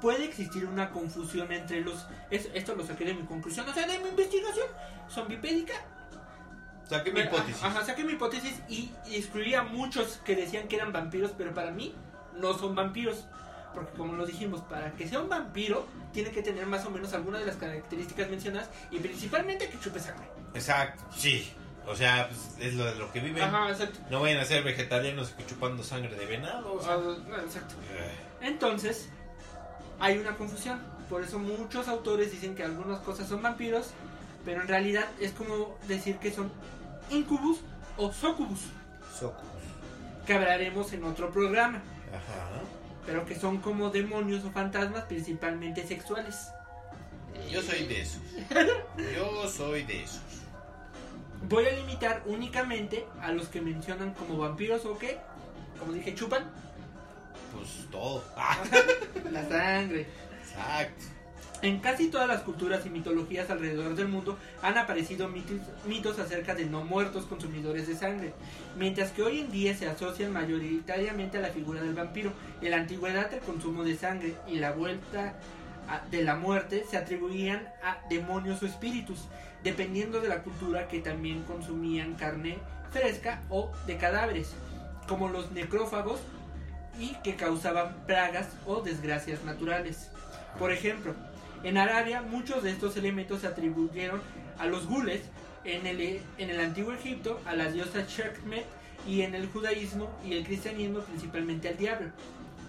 [0.02, 2.04] puede existir una confusión entre los...
[2.30, 4.66] es- esto lo saqué de mi conclusión, o sea, de mi investigación
[5.10, 5.72] zombipédica.
[6.88, 7.62] Saqué mi hipótesis.
[7.62, 11.70] Ajá, saqué mi hipótesis y, y a muchos que decían que eran vampiros, pero para
[11.70, 11.94] mí
[12.36, 13.24] no son vampiros.
[13.72, 17.14] Porque como lo dijimos, para que sea un vampiro, tiene que tener más o menos
[17.14, 20.26] algunas de las características mencionadas y principalmente que chupe sangre.
[20.52, 21.50] Exacto, sí.
[21.86, 23.42] O sea, pues, es lo de lo que viven.
[23.42, 23.98] Ajá, exacto.
[24.10, 26.74] No vayan a ser vegetarianos chupando sangre de venado.
[26.74, 26.94] o sea.
[26.94, 27.74] Ah, no, exacto.
[28.42, 29.08] Entonces,
[30.02, 30.80] hay una confusión.
[31.08, 33.90] Por eso muchos autores dicen que algunas cosas son vampiros,
[34.44, 36.50] pero en realidad es como decir que son
[37.10, 37.60] incubus
[37.96, 38.60] o succubus,
[39.18, 39.46] Socus.
[40.26, 42.62] que hablaremos en otro programa, Ajá.
[43.06, 46.48] pero que son como demonios o fantasmas principalmente sexuales.
[47.48, 48.22] Yo soy de esos.
[49.14, 50.20] Yo soy de esos.
[51.48, 55.18] Voy a limitar únicamente a los que mencionan como vampiros o que,
[55.78, 56.50] como dije, chupan
[57.62, 58.24] Pues todo.
[58.36, 58.58] Ah,
[59.30, 60.06] la sangre.
[60.40, 61.04] exacto.
[61.62, 66.56] En casi todas las culturas y mitologías alrededor del mundo han aparecido mitos, mitos acerca
[66.56, 68.34] de no muertos consumidores de sangre,
[68.76, 72.32] mientras que hoy en día se asocian mayoritariamente a la figura del vampiro.
[72.60, 75.34] En la antigüedad el consumo de sangre y la vuelta
[76.10, 79.28] de la muerte se atribuían a demonios o espíritus,
[79.62, 82.58] dependiendo de la cultura que también consumían carne
[82.90, 84.52] fresca o de cadáveres,
[85.06, 86.18] como los necrófagos
[86.98, 90.10] y que causaban plagas o desgracias naturales.
[90.58, 91.14] Por ejemplo,
[91.62, 94.20] en Arabia muchos de estos elementos se atribuyeron
[94.58, 95.22] a los gules,
[95.64, 98.66] en el, en el antiguo Egipto a la diosa Sekhmet
[99.06, 102.10] y en el judaísmo y el cristianismo principalmente al diablo.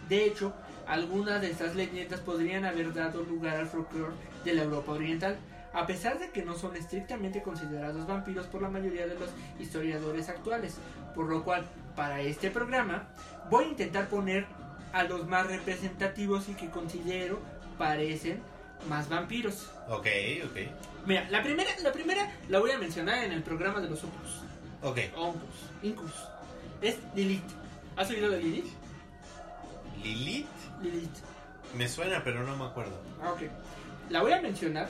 [0.09, 0.53] De hecho,
[0.87, 5.37] algunas de estas leyendas podrían haber dado lugar al folclore de la Europa oriental,
[5.73, 10.29] a pesar de que no son estrictamente considerados vampiros por la mayoría de los historiadores
[10.29, 10.75] actuales,
[11.15, 13.07] por lo cual para este programa
[13.49, 14.45] voy a intentar poner
[14.91, 17.39] a los más representativos y que considero
[17.77, 18.41] parecen
[18.87, 19.69] más vampiros.
[19.89, 20.07] Ok,
[20.45, 20.57] ok.
[21.05, 24.41] Mira, la primera, la primera la voy a mencionar en el programa de los Opus.
[24.81, 24.99] Ok.
[25.15, 25.41] Opus,
[25.81, 26.13] Incus.
[26.81, 27.43] Es Lilith.
[27.95, 28.73] ¿Has oído de Lilith?
[30.01, 30.47] Lilith.
[30.81, 31.17] Lilith.
[31.75, 32.99] Me suena, pero no me acuerdo.
[33.21, 33.41] Ah, ok.
[34.09, 34.89] La voy a mencionar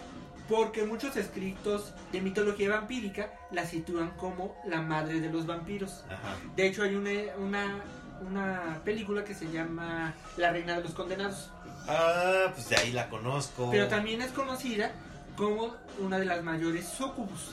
[0.49, 6.03] porque muchos escritos de mitología vampírica la sitúan como la madre de los vampiros.
[6.09, 6.35] Ajá.
[6.55, 7.83] De hecho, hay una, una,
[8.21, 11.49] una película que se llama La Reina de los Condenados.
[11.88, 13.69] Ah, pues de ahí la conozco.
[13.71, 14.91] Pero también es conocida
[15.36, 17.52] como una de las mayores sucubus.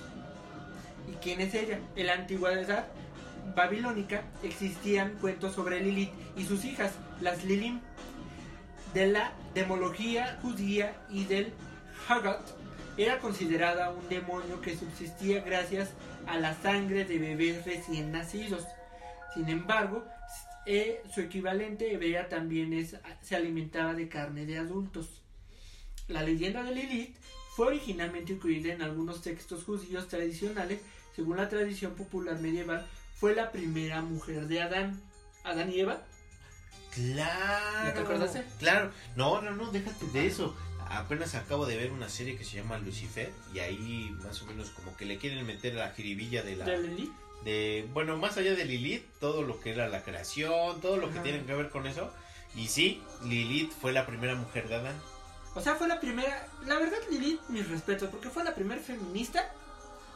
[1.08, 1.80] ¿Y quién es ella?
[1.96, 2.86] En la antigüedad
[3.54, 7.80] babilónica existían cuentos sobre Lilith y sus hijas, las Lilim.
[8.94, 11.52] De la demología judía y del
[12.08, 12.40] Hagat
[12.96, 15.90] era considerada un demonio que subsistía gracias
[16.26, 18.66] a la sangre de bebés recién nacidos.
[19.34, 20.04] Sin embargo,
[20.72, 25.22] eh, su equivalente hebrea también es, se alimentaba de carne de adultos.
[26.06, 27.16] La leyenda de Lilith
[27.56, 30.80] fue originalmente incluida en algunos textos judíos tradicionales.
[31.16, 35.00] Según la tradición popular medieval, fue la primera mujer de Adán.
[35.42, 36.04] Adán y Eva.
[36.94, 37.86] Claro.
[37.86, 38.44] ¿No te acordaste?
[38.60, 38.92] Claro.
[39.16, 40.56] No, no, no, déjate de eso.
[40.88, 44.70] Apenas acabo de ver una serie que se llama Lucifer y ahí más o menos
[44.70, 47.12] como que le quieren meter la jiribilla de la de Lilith.
[47.44, 51.20] De bueno, más allá de Lilith, todo lo que era la creación, todo lo que
[51.20, 52.10] tiene que ver con eso.
[52.54, 54.96] Y sí, Lilith fue la primera mujer de Adán.
[55.54, 56.46] O sea, fue la primera.
[56.66, 59.52] La verdad, Lilith, mis respetos, porque fue la primera feminista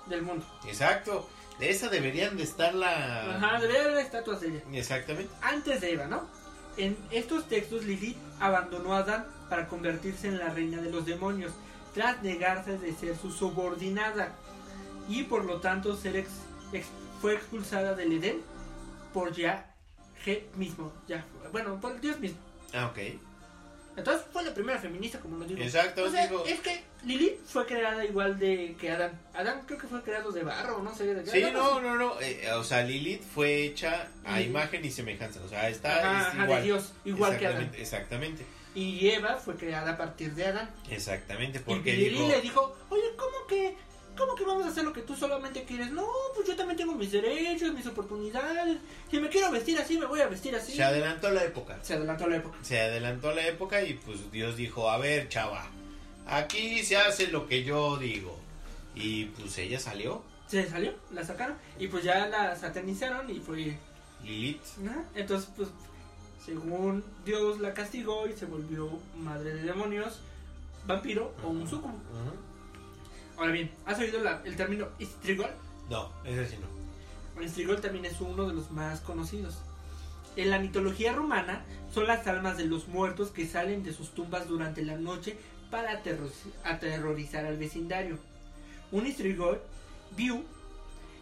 [0.07, 0.45] del mundo.
[0.67, 1.29] Exacto.
[1.59, 4.61] De esa deberían de estar la Ajá, debería haber estatuas de ella.
[4.73, 5.33] Exactamente.
[5.41, 6.29] Antes de Eva, ¿no?
[6.77, 11.53] En estos textos, Lilith abandonó a Adán para convertirse en la reina de los demonios,
[11.95, 14.35] tras negarse de ser su subordinada
[15.09, 16.31] y por lo tanto ser ex-
[16.73, 16.89] ex-
[17.25, 18.43] fue expulsada del Edén
[19.15, 20.93] por Yahé mismo.
[21.09, 22.37] Ya, bueno, por Dios mismo.
[22.75, 22.99] Ah, ok.
[23.97, 25.63] Entonces fue la primera feminista, como lo digo.
[25.63, 26.45] Exacto, O sea, digo.
[26.45, 29.19] es que Lilith fue creada igual de que Adán.
[29.33, 31.15] Adán creo que fue creado de barro, no sé.
[31.15, 32.21] De Sí, no, no, no.
[32.21, 35.41] eh, o sea, Lilith fue hecha a imagen y semejanza.
[35.43, 36.63] O sea, está Ajá, es ajá, de igual.
[36.63, 37.73] Dios, igual que Adán.
[37.79, 38.45] exactamente.
[38.75, 40.71] Y Eva fue creada a partir de Adán.
[40.91, 41.61] Exactamente.
[41.61, 42.29] Y Porque Lilith digo.
[42.29, 43.77] le dijo, oye, ¿cómo que,
[44.16, 45.90] ¿cómo que vamos a hacer lo que tú solamente quieres?
[45.90, 48.79] No, pues yo también tengo mis derechos, mis oportunidades.
[49.11, 50.72] Si me quiero vestir así, me voy a vestir así.
[50.72, 51.79] Se adelantó la época.
[51.83, 52.57] Se adelantó la época.
[52.62, 55.66] Se adelantó la época y pues Dios dijo, a ver, chava,
[56.27, 58.38] aquí se hace lo que yo digo.
[58.94, 63.77] Y pues ella salió, Se salió, la sacaron y pues ya la satanizaron y fue...
[64.22, 64.62] Lilith.
[65.14, 65.68] Entonces, pues,
[66.44, 70.20] según Dios la castigó y se volvió madre de demonios,
[70.87, 71.88] vampiro o un sucubo.
[71.92, 72.54] Ujú.
[73.37, 75.51] Ahora bien, ¿has oído la- el término Istrigol?
[75.90, 77.42] No, ese sí no.
[77.42, 79.59] El Strigoi también es uno de los más conocidos.
[80.37, 84.49] En la mitología romana son las almas de los muertos que salen de sus tumbas
[84.49, 85.37] durante la noche
[85.70, 86.31] para aterro-
[86.64, 88.18] aterrorizar al vecindario.
[88.92, 89.59] Un Strigoi
[90.16, 90.44] Viu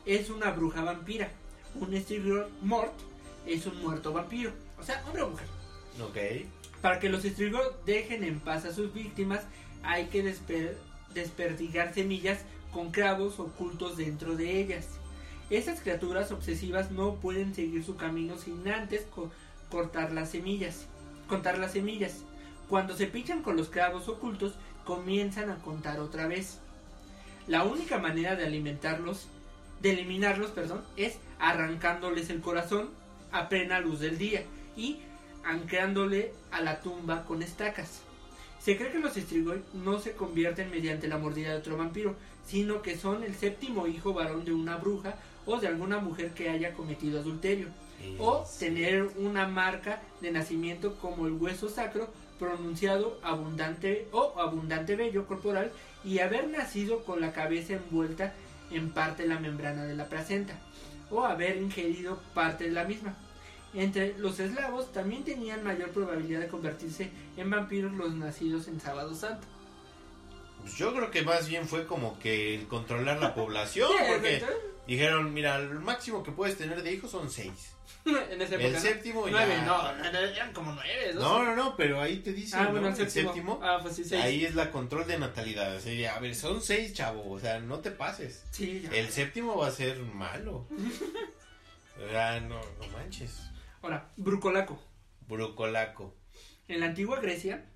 [0.04, 1.30] es una bruja vampira.
[1.74, 2.92] Un Strigoi Mort
[3.46, 4.52] es un muerto vampiro.
[4.78, 5.46] O sea, hombre o mujer.
[6.00, 6.46] Ok.
[6.82, 9.42] Para que los Strigoi dejen en paz a sus víctimas,
[9.82, 10.76] hay que desper-
[11.14, 12.40] desperdigar semillas
[12.72, 14.86] con clavos ocultos dentro de ellas.
[15.50, 19.30] Esas criaturas obsesivas no pueden seguir su camino sin antes co-
[19.70, 20.86] cortar las semillas.
[21.28, 22.22] Contar las semillas.
[22.68, 26.58] Cuando se pichan con los clavos ocultos, comienzan a contar otra vez.
[27.46, 29.26] La única manera de alimentarlos,
[29.82, 32.88] de eliminarlos, perdón, es arrancándoles el corazón
[33.32, 34.44] a plena luz del día
[34.76, 35.00] y
[35.44, 38.00] anclándole a la tumba con estacas.
[38.62, 42.14] Se cree que los Strigoi no se convierten mediante la mordida de otro vampiro,
[42.46, 46.48] sino que son el séptimo hijo varón de una bruja o de alguna mujer que
[46.48, 47.66] haya cometido adulterio,
[48.20, 55.26] o tener una marca de nacimiento como el hueso sacro pronunciado abundante o abundante vello
[55.26, 55.72] corporal
[56.04, 58.32] y haber nacido con la cabeza envuelta
[58.70, 60.56] en parte de la membrana de la placenta
[61.10, 63.16] o haber ingerido parte de la misma.
[63.74, 69.14] Entre los eslavos también tenían mayor probabilidad de convertirse en vampiros los nacidos en Sábado
[69.14, 69.46] Santo.
[70.60, 74.34] Pues yo creo que más bien fue como que el controlar la población, Sí, porque
[74.36, 74.56] exacto.
[74.86, 77.70] dijeron, mira, el máximo que puedes tener de hijos son seis.
[78.04, 78.66] en esa época.
[78.66, 78.80] El ¿no?
[78.80, 79.64] séptimo Nueve, ya...
[79.64, 81.12] no, no, no, eran como nueve.
[81.14, 83.32] No, no, no, pero ahí te dicen, Ah, el el séptimo.
[83.32, 84.22] séptimo, Ah, pues sí, seis.
[84.22, 85.76] ahí es la control de natalidad.
[85.76, 88.44] O sea, a ver, son seis, chavo, o sea, no te pases.
[88.50, 88.90] Sí, ya.
[88.90, 90.66] El séptimo va a ser malo.
[91.96, 93.40] O sea, no, no manches.
[93.82, 94.80] Ahora, Brucolaco.
[95.26, 96.14] Brucolaco.
[96.68, 97.66] En la antigua Grecia,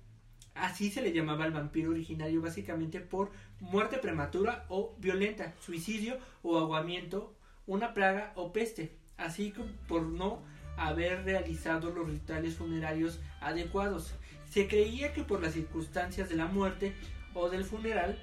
[0.55, 6.57] así se le llamaba al vampiro originario básicamente por muerte prematura o violenta, suicidio o
[6.57, 10.41] ahogamiento, una plaga o peste, así como por no
[10.77, 14.13] haber realizado los rituales funerarios adecuados.
[14.49, 16.95] Se creía que por las circunstancias de la muerte
[17.33, 18.17] o del funeral,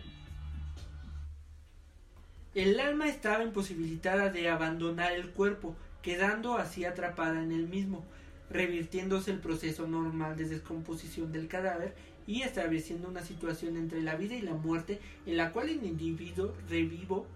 [2.55, 8.05] el alma estaba imposibilitada de abandonar el cuerpo, quedando así atrapada en el mismo
[8.51, 11.95] revirtiéndose el proceso normal de descomposición del cadáver
[12.27, 16.55] y estableciendo una situación entre la vida y la muerte en la cual el individuo
[16.69, 17.27] revivo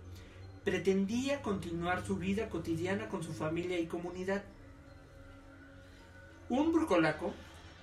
[0.64, 4.44] pretendía continuar su vida cotidiana con su familia y comunidad.
[6.50, 7.32] Un brucolaco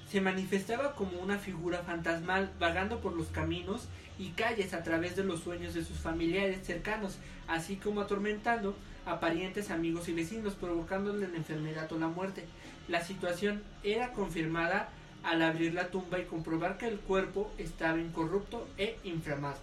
[0.10, 3.88] se manifestaba como una figura fantasmal vagando por los caminos
[4.20, 7.18] y calles a través de los sueños de sus familiares cercanos,
[7.48, 12.46] así como atormentando a parientes, amigos y vecinos, provocándoles la enfermedad o la muerte.
[12.88, 14.90] La situación era confirmada
[15.24, 19.58] al abrir la tumba y comprobar que el cuerpo estaba incorrupto e inflamado.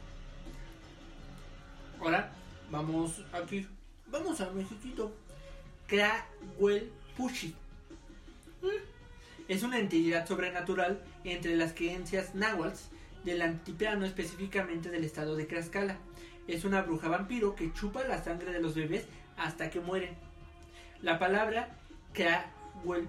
[2.01, 2.33] Ahora,
[2.71, 3.67] vamos aquí.
[4.09, 5.13] Vamos a Mexiquito.
[7.17, 7.55] Puchi.
[9.49, 12.79] Es una entidad sobrenatural entre las creencias náhuatl
[13.25, 15.99] del altiplano, específicamente del estado de Tlaxcala.
[16.49, 19.05] Es una bruja vampiro que chupa la sangre de los bebés
[19.37, 20.15] hasta que mueren.
[21.03, 21.69] La palabra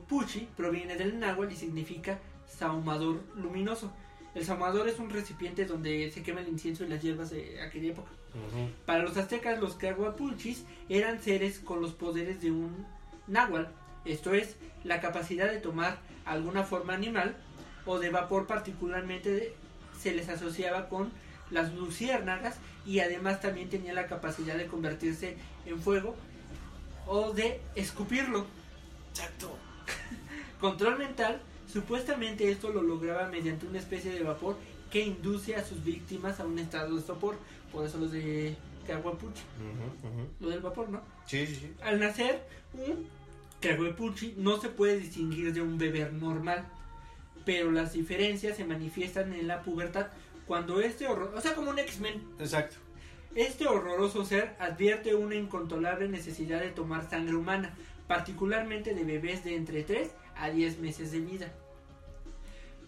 [0.07, 3.91] Puchi proviene del náhuatl y significa saumador luminoso.
[4.35, 7.91] El saumador es un recipiente donde se quema el incienso y las hierbas de aquella
[7.91, 8.09] época.
[8.85, 12.85] Para los aztecas, los Caguapulchis eran seres con los poderes de un
[13.27, 13.71] náhuatl,
[14.05, 17.35] esto es, la capacidad de tomar alguna forma animal
[17.85, 19.55] o de vapor, particularmente de-
[19.99, 21.11] se les asociaba con
[21.53, 26.15] las luciérnagas y además también tenía la capacidad de convertirse en fuego
[27.07, 28.45] o de escupirlo.
[29.11, 29.57] Exacto.
[30.59, 34.57] Control mental, supuestamente esto lo lograba mediante una especie de vapor
[34.91, 37.35] que induce a sus víctimas a un estado de sopor.
[37.71, 39.41] Por eso los de Caguapuchi,
[40.39, 41.01] lo del vapor, ¿no?
[41.25, 41.73] Sí, sí, sí.
[41.81, 43.07] Al nacer, un
[43.59, 46.65] Caguapuchi no se puede distinguir de un bebé normal,
[47.45, 50.07] pero las diferencias se manifiestan en la pubertad
[50.47, 52.75] cuando este horror, o sea, como un X-Men, Exacto.
[53.35, 57.75] este horroroso ser advierte una incontrolable necesidad de tomar sangre humana,
[58.07, 61.51] particularmente de bebés de entre 3 a 10 meses de vida.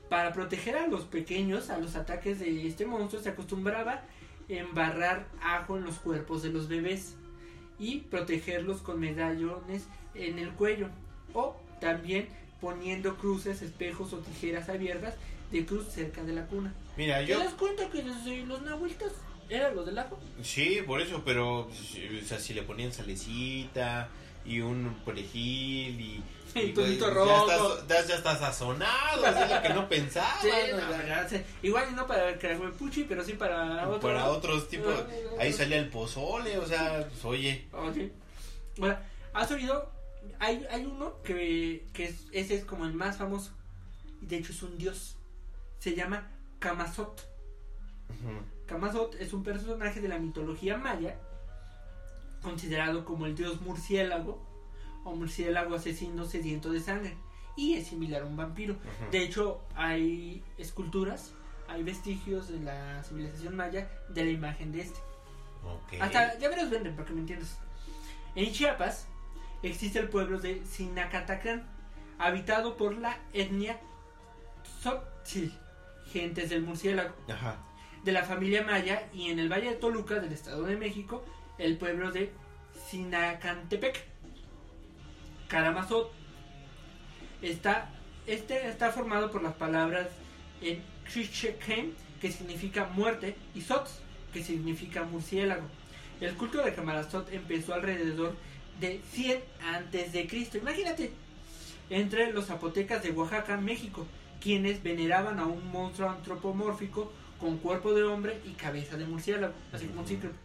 [0.09, 4.03] Para proteger a los pequeños a los ataques de este monstruo se acostumbraba
[4.49, 7.15] embarrar ajo en los cuerpos de los bebés
[7.79, 10.89] y protegerlos con medallones en el cuello
[11.33, 12.27] o también
[12.61, 15.15] poniendo cruces, espejos o tijeras abiertas
[15.59, 16.73] de cruz cerca de la cuna.
[16.97, 17.39] Mira, ¿Te yo...
[17.39, 19.11] das cuenta que los nahueltas
[19.49, 20.19] era lo del ajo?
[20.41, 21.71] Sí, por eso, pero o
[22.25, 24.09] sea, si le ponían salecita
[24.45, 26.23] y un perejil y...
[26.55, 27.47] Y y, pues, rojo.
[27.49, 30.39] Ya está, ya, ya está sazonado, es lo que no pensaba.
[30.41, 31.39] Sí, ¿no?
[31.61, 33.99] Igual y no para el Puchi, pero sí para otro.
[33.99, 37.97] Para otros tipos, Ah, ahí salía el pozole, o sea, pues oye, Ok.
[38.79, 39.91] Ahora, ¿Has oído?
[40.39, 43.51] Hay, hay uno que, que es- ese es como el más famoso.
[44.21, 45.14] Y de hecho es un dios.
[45.85, 46.23] Se llama
[46.57, 47.21] Kamazot.
[48.09, 48.41] Ujú.
[48.65, 51.15] Kamazot es un personaje de la mitología maya,
[52.41, 54.43] considerado como el dios murciélago
[55.03, 57.15] o murciélago asesino sediento de sangre.
[57.55, 58.77] Y es similar a un vampiro.
[59.11, 61.33] De hecho, hay esculturas,
[61.67, 64.99] hay vestigios de la civilización maya de la imagen de este.
[66.01, 67.59] Hasta ya me los venden para que me entiendas.
[68.33, 69.05] En Chiapas
[69.61, 71.61] existe el pueblo de Sinacatacán,
[72.17, 73.79] habitado por la etnia
[74.63, 75.53] Tzotzil,
[76.15, 77.57] gentes del murciélago, Ajá.
[78.05, 81.25] de la familia maya, y en el Valle de Toluca, del Estado de México,
[81.57, 82.31] el pueblo de
[82.89, 84.01] Sinacantepec,
[85.49, 86.13] Karamazot.
[87.41, 87.89] Está,
[88.27, 90.07] este está formado por las palabras
[90.61, 93.99] en Xichequen, que significa muerte, y Sotz,
[94.31, 95.67] que significa murciélago.
[96.21, 98.37] El culto de Camarazot empezó alrededor
[98.79, 100.57] de 100 antes de Cristo.
[100.57, 101.11] Imagínate,
[101.89, 104.07] entre los zapotecas de Oaxaca, México,
[104.41, 109.87] quienes veneraban a un monstruo antropomórfico con cuerpo de hombre y cabeza de murciélago, así
[109.87, 110.35] como un cíclope.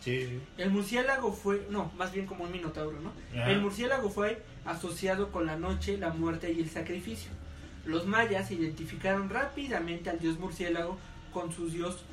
[0.00, 0.40] Sí, sí.
[0.56, 3.12] El murciélago fue, no, más bien como un minotauro, ¿no?
[3.38, 3.50] Ajá.
[3.50, 7.30] El murciélago fue asociado con la noche, la muerte y el sacrificio.
[7.84, 10.98] Los mayas identificaron rápidamente al dios murciélago
[11.32, 12.04] con su dios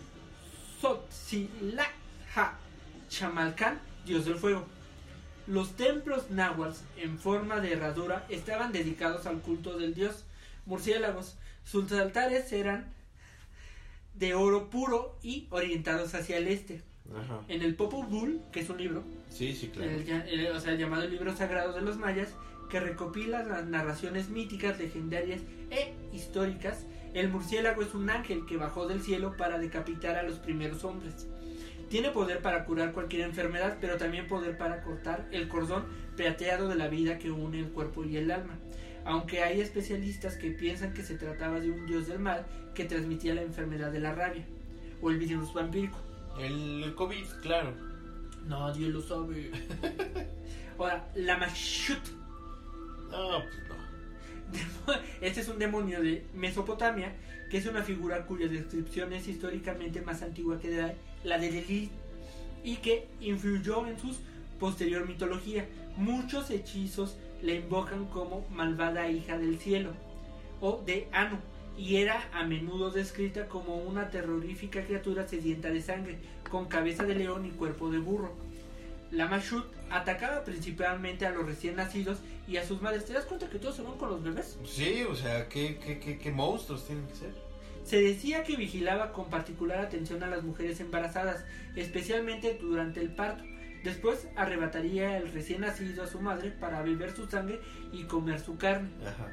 [0.81, 2.57] Sotzilaja,
[3.09, 4.65] Chamalcán, dios del fuego.
[5.47, 10.23] Los templos náhuatl en forma de herradura estaban dedicados al culto del dios
[10.67, 11.37] murciélagos.
[11.63, 12.93] Sus altares eran
[14.13, 16.81] de oro puro y orientados hacia el este.
[17.15, 17.41] Ajá.
[17.47, 19.89] En el Popol Vuh, que es un libro, Sí, sí, claro.
[19.91, 22.29] el, el- o sea, el llamado libro sagrado de los mayas,
[22.69, 25.39] que recopila las narraciones míticas, legendarias
[25.71, 30.37] e históricas, el murciélago es un ángel que bajó del cielo para decapitar a los
[30.39, 31.27] primeros hombres.
[31.89, 35.85] Tiene poder para curar cualquier enfermedad, pero también poder para cortar el cordón
[36.17, 38.57] plateado de la vida que une el cuerpo y el alma.
[39.07, 43.33] Aunque hay especialistas que piensan que se trataba de un dios del mal que transmitía
[43.33, 44.45] la enfermedad de la rabia
[45.01, 45.97] o el virus vampírico.
[46.37, 47.73] El, COVID, claro.
[48.45, 49.49] Nadie lo sabe.
[50.77, 52.03] Ahora, la Mashut.
[53.09, 54.93] No, pues no.
[55.21, 57.13] Este es un demonio de Mesopotamia,
[57.49, 60.69] que es una figura cuya descripción es históricamente más antigua que
[61.23, 61.91] la- de Lilith
[62.63, 64.15] y que influyó en su
[64.59, 65.65] posterior mitología.
[65.95, 69.91] Muchos hechizos le invocan como malvada hija del cielo
[70.61, 71.37] o de Anu
[71.77, 76.17] y era a menudo descrita como una terrorífica criatura sedienta de sangre,
[76.49, 78.33] con cabeza de león y cuerpo de burro.
[79.11, 83.05] La Mashut atacaba principalmente a los recién nacidos y a sus madres.
[83.05, 84.57] ¿Te das cuenta que todos se van con los bebés?
[84.65, 87.31] Sí, o sea, ¿qué, qué, qué, qué monstruos tienen que ser?
[87.85, 91.45] Se decía que vigilaba con particular atención a las mujeres embarazadas,
[91.75, 93.43] especialmente durante el parto.
[93.87, 97.61] Después arrebataría el recién nacido a su madre para beber su sangre
[97.93, 98.89] y comer su carne.
[99.01, 99.31] Ajá.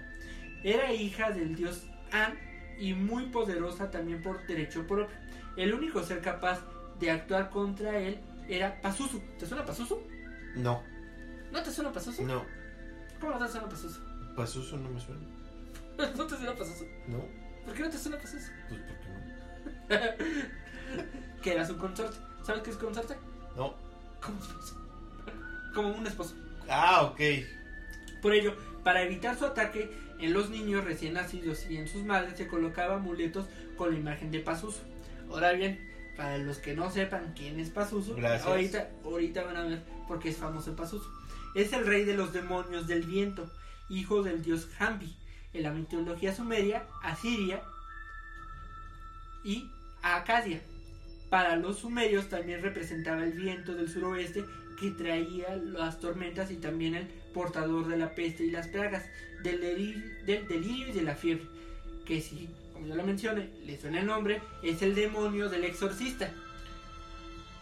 [0.62, 2.38] Era hija del dios An
[2.78, 5.16] y muy poderosa también por derecho propio.
[5.56, 6.60] El único ser capaz
[7.00, 9.20] de actuar contra él era Pazuzu.
[9.40, 10.00] ¿Te suena Pazuzu?
[10.54, 10.84] No,
[11.50, 12.22] ¿No te suena Pazuzu?
[12.24, 12.44] no.
[13.20, 14.00] ¿Cómo no te suena Pazuzu?
[14.36, 15.20] Pasuso no me suena.
[16.16, 16.84] ¿No te suena Pazuzu?
[17.08, 17.24] No,
[17.64, 18.52] ¿Por qué no te suena Pazuzu?
[18.68, 21.02] pues porque no.
[21.42, 22.18] Que era su consorte.
[22.44, 23.16] ¿Sabes qué es consorte?
[23.56, 23.74] No.
[24.24, 24.74] Como esposo.
[25.74, 26.34] Como un esposo.
[26.68, 27.20] Ah, ok.
[28.22, 32.37] Por ello, para evitar su ataque en los niños recién nacidos y en sus madres
[32.37, 34.80] se colocaba amuletos con la imagen de Pazuzu.
[35.30, 35.78] Ahora bien,
[36.16, 40.30] para los que no sepan quién es Pazuzu, ahorita, ahorita van a ver por qué
[40.30, 41.08] es famoso Pazuzu.
[41.54, 43.50] Es el rey de los demonios del viento,
[43.88, 45.14] hijo del dios Hambi.
[45.52, 47.62] En la mitología sumeria, Asiria
[49.44, 49.70] y
[50.02, 50.62] Acadia.
[51.34, 54.44] Para los sumerios también representaba el viento del suroeste
[54.78, 59.04] que traía las tormentas y también el portador de la peste y las plagas,
[59.42, 61.44] del, delirio, del delirio y de la fiebre,
[62.06, 66.30] que si, como ya lo mencioné, le suena el nombre, es el demonio del exorcista.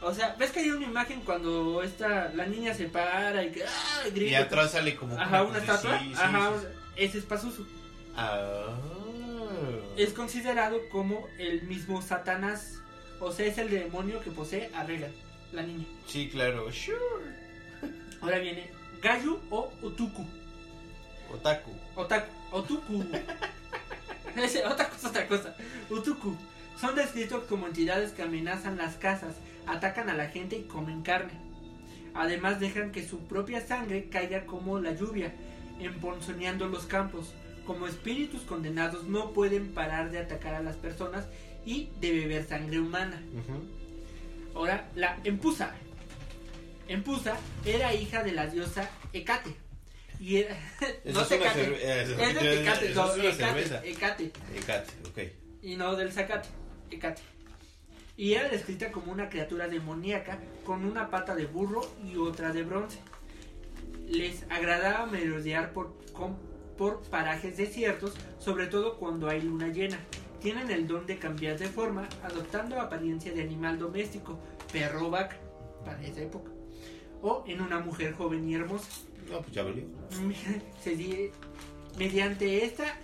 [0.03, 3.65] O sea, ¿ves que hay una imagen cuando esta, la niña se para y que
[3.65, 4.03] ¡ah!
[4.15, 4.33] grita?
[4.33, 5.99] Y atrás sale como Ajá, una estatua.
[5.99, 7.67] sí, sí, Ajá, sí, ese es Pazuzu.
[8.15, 8.77] Ah.
[9.97, 12.82] Es considerado como el mismo Satanás.
[13.25, 15.13] O sea, es el demonio que posee a Regan,
[15.53, 15.85] la niña.
[16.09, 16.73] Sí, claro.
[16.73, 16.99] Sure.
[18.21, 18.69] Ahora viene
[19.01, 20.27] Gayu o Otuku.
[21.33, 21.71] Otaku.
[21.95, 22.33] Otaku.
[22.51, 23.01] Otuku.
[24.67, 25.55] Otaku es otra cosa.
[25.89, 26.37] Otuku.
[26.81, 29.37] Son descritos como entidades que amenazan las casas,
[29.69, 31.39] atacan a la gente y comen carne.
[32.15, 35.33] Además dejan que su propia sangre caiga como la lluvia,
[35.79, 37.35] emponzoñando los campos.
[37.67, 41.27] Como espíritus condenados no pueden parar de atacar a las personas
[41.65, 43.23] y de beber sangre humana.
[44.55, 45.75] Ahora, la Empusa.
[46.89, 49.55] Empusa era hija de la diosa Ecate.
[50.21, 50.57] Y era,
[51.05, 53.85] no es cerve- eh, Es de es no, una Ecate, cerveza.
[53.85, 54.33] Ecate.
[54.57, 55.33] Ecate, ok.
[55.63, 56.49] Y no del Zacate,
[56.91, 57.23] Ecate.
[58.17, 62.63] Y era descrita como una criatura demoníaca con una pata de burro y otra de
[62.63, 62.99] bronce.
[64.07, 66.37] Les agradaba merodear por, con-
[66.77, 69.99] por parajes desiertos, sobre todo cuando hay luna llena.
[70.41, 74.39] Tienen el don de cambiar de forma, adoptando apariencia de animal doméstico,
[74.73, 75.37] perro vaca,
[75.85, 76.51] para esa época.
[77.23, 78.89] O en una mujer joven y hermosa.
[79.31, 79.85] No, pues ya valió.
[81.99, 82.99] Mediante esta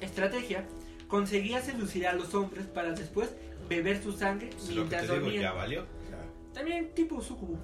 [0.00, 0.64] estrategia
[1.06, 3.30] conseguía seducir a los hombres para después
[3.68, 5.42] beber su sangre Pues es lo que mientras te digo, dormían.
[5.42, 5.80] ya valió.
[6.08, 6.24] Sea,
[6.54, 7.58] También tipo sucubo.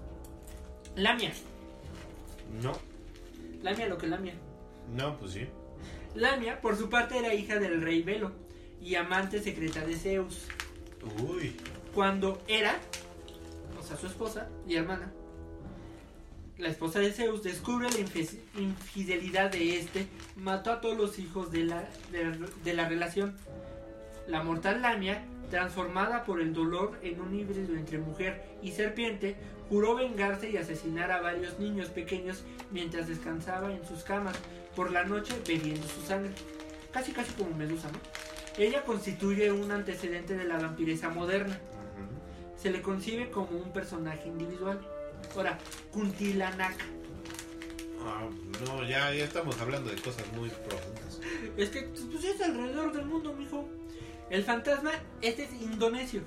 [0.96, 1.32] Lamia,
[2.62, 2.72] no,
[3.62, 4.34] Lamia lo que Lamia.
[4.92, 5.46] No, pues sí.
[6.14, 8.32] Lamia, por su parte, era hija del rey Velo
[8.80, 10.46] y amante secreta de Zeus.
[11.26, 11.56] Uy,
[11.94, 12.76] Cuando era,
[13.78, 15.12] o sea, su esposa y hermana,
[16.58, 17.98] la esposa de Zeus descubre la
[18.60, 20.06] infidelidad de este,
[20.36, 23.34] mató a todos los hijos de la, de, de la relación.
[24.28, 29.36] La mortal Lamia, transformada por el dolor en un híbrido entre mujer y serpiente,
[29.68, 34.36] juró vengarse y asesinar a varios niños pequeños mientras descansaba en sus camas
[34.74, 36.32] por la noche bebiendo su sangre.
[36.92, 37.98] Casi casi como Medusa, ¿no?
[38.56, 41.58] Ella constituye un antecedente de la vampiresa moderna
[42.64, 44.80] se le concibe como un personaje individual.
[45.36, 45.58] Ahora,
[45.92, 46.74] Kuntilanak.
[48.00, 48.26] Ah,
[48.64, 51.20] no, ya, ya estamos hablando de cosas muy profundas.
[51.58, 53.68] Es que pues, es alrededor del mundo, mijo.
[54.30, 56.22] El fantasma, este es indonesio.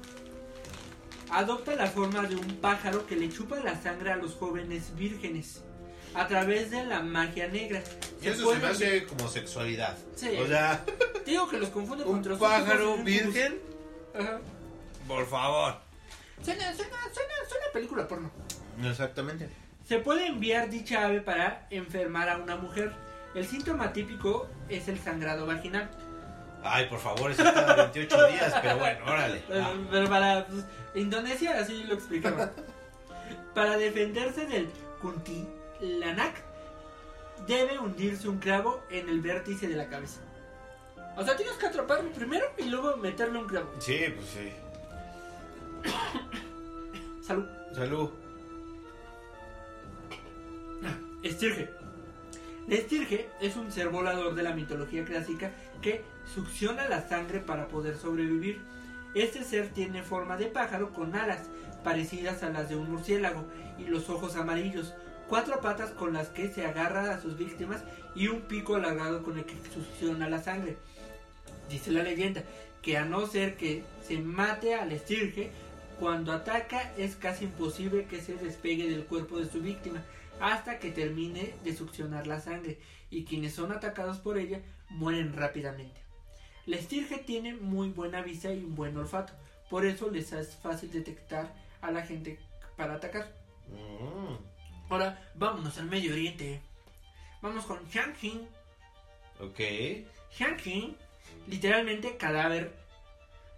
[1.29, 5.61] Adopta la forma de un pájaro que le chupa la sangre a los jóvenes vírgenes
[6.13, 7.81] a través de la magia negra.
[8.21, 9.97] Y Se eso se me hace como sexualidad.
[10.15, 10.29] Sí.
[10.39, 10.83] O sea,
[11.25, 13.59] digo que los confunde un con otros pájaro virgen,
[14.17, 14.39] Ajá.
[15.07, 15.75] por favor.
[16.43, 18.31] Suena, suena, suena, suena película porno.
[18.83, 19.49] Exactamente.
[19.87, 22.93] Se puede enviar dicha ave para enfermar a una mujer.
[23.35, 25.89] El síntoma típico es el sangrado vaginal.
[26.63, 29.43] Ay, por favor, eso cada 28 días, pero bueno, órale.
[29.47, 32.51] Pero, Ah, pero para pues, Indonesia así lo explicaba.
[33.53, 34.69] para defenderse del
[35.01, 36.35] kuntilanak
[37.47, 40.19] debe hundirse un clavo en el vértice de la cabeza.
[41.15, 43.69] O sea, tienes que atraparlo primero y luego meterle un clavo.
[43.79, 44.51] Sí, pues sí.
[47.25, 47.45] Salud.
[47.73, 48.09] Salud.
[51.23, 51.69] Estirge.
[52.67, 55.51] La estirge es un ser volador de la mitología clásica
[55.81, 56.01] que
[56.35, 58.59] succiona la sangre para poder sobrevivir.
[59.15, 61.45] Este ser tiene forma de pájaro con alas
[61.85, 63.45] parecidas a las de un murciélago
[63.79, 64.93] y los ojos amarillos,
[65.29, 69.37] cuatro patas con las que se agarra a sus víctimas y un pico alargado con
[69.37, 70.75] el que succiona la sangre.
[71.69, 72.43] Dice la leyenda
[72.81, 75.51] que a no ser que se mate al estirge,
[76.01, 80.03] cuando ataca es casi imposible que se despegue del cuerpo de su víctima
[80.39, 82.79] hasta que termine de succionar la sangre
[83.09, 86.01] y quienes son atacados por ella mueren rápidamente.
[86.65, 89.33] La estirge tiene muy buena vista y un buen olfato,
[89.69, 92.39] por eso les es fácil detectar a la gente
[92.75, 93.31] para atacar.
[93.69, 94.35] Mm,
[94.89, 96.61] Ahora, vámonos al Medio Oriente.
[97.41, 98.47] Vamos con Shankin.
[99.41, 99.59] ok.
[100.33, 100.95] Shankin,
[101.47, 102.73] literalmente cadáver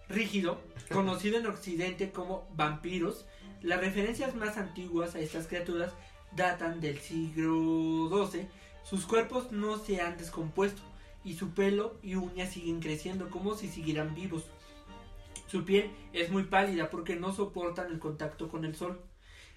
[0.08, 0.60] rígido,
[0.92, 3.26] conocido en Occidente como vampiros.
[3.62, 5.94] Las referencias más antiguas a estas criaturas
[6.36, 8.48] datan del siglo XII.
[8.84, 10.82] Sus cuerpos no se han descompuesto
[11.24, 14.46] y su pelo y uñas siguen creciendo como si siguieran vivos.
[15.48, 19.02] Su piel es muy pálida porque no soportan el contacto con el sol,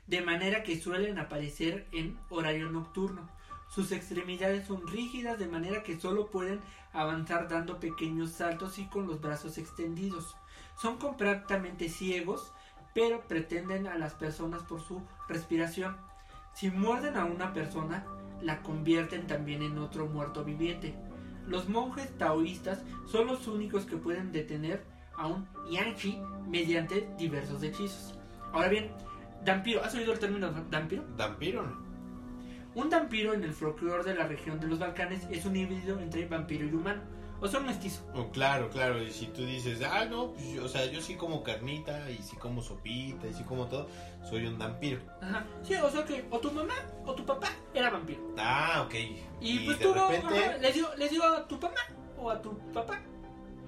[0.07, 3.29] de manera que suelen aparecer en horario nocturno.
[3.69, 6.61] Sus extremidades son rígidas de manera que solo pueden
[6.93, 10.35] avanzar dando pequeños saltos y con los brazos extendidos.
[10.81, 12.53] Son completamente ciegos,
[12.95, 15.97] pero pretenden a las personas por su respiración.
[16.55, 18.05] Si muerden a una persona,
[18.41, 20.95] la convierten también en otro muerto viviente.
[21.47, 24.85] Los monjes taoístas son los únicos que pueden detener
[25.17, 28.15] a un Yanchi mediante diversos hechizos.
[28.53, 28.91] Ahora bien,
[29.45, 31.05] Dampiro, ¿has oído el término Dampiro?
[31.17, 31.83] Vampiro, ¿no?
[32.75, 36.27] Un vampiro en el folclore de la región de los Balcanes es un híbrido entre
[36.27, 37.03] vampiro y humano,
[37.43, 38.03] o un mestizo.
[38.33, 39.03] Claro, claro.
[39.03, 42.19] Y si tú dices, ah, no, pues, yo- o sea, yo sí como carnita, y
[42.19, 43.89] sí como sopita, y sí como todo,
[44.29, 45.01] soy un vampiro.
[45.21, 45.45] Ajá.
[45.63, 46.75] Sí, o sea que o tu mamá
[47.05, 48.21] o tu papá era vampiro.
[48.39, 48.95] Ah, ok.
[49.41, 51.81] Y, pues de tuvo, repente, ajá, le, dio, le dio a tu mamá
[52.19, 53.01] o a tu papá.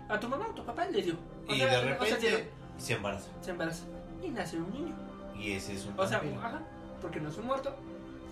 [0.09, 1.15] A tu mamá o tu papá le dio.
[1.49, 3.29] O y sea, de o sea, repente se embaraza.
[3.41, 3.85] se embaraza
[4.23, 4.95] y nace un niño.
[5.39, 6.41] Y ese es un O sea, vampiro.
[6.41, 6.63] ajá,
[7.01, 7.75] porque no es un muerto,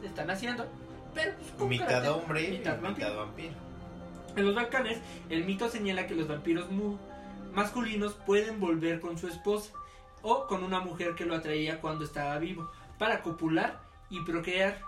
[0.01, 0.67] se está naciendo,
[1.15, 3.17] pero pues, mitad hombre y mitad mitad, vampiro.
[3.17, 3.72] vampiro.
[4.37, 6.97] En los Balcanes, el mito señala que los vampiros mu-
[7.55, 9.73] masculinos pueden volver con su esposa
[10.23, 14.81] o con una mujer que lo atraía cuando estaba vivo para copular y procrear.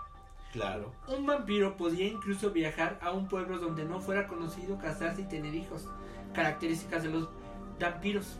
[0.53, 0.93] Claro.
[1.07, 5.53] Un vampiro podía incluso viajar a un pueblo donde no fuera conocido, casarse y tener
[5.53, 5.87] hijos.
[6.33, 7.29] Características de los
[7.79, 8.37] vampiros.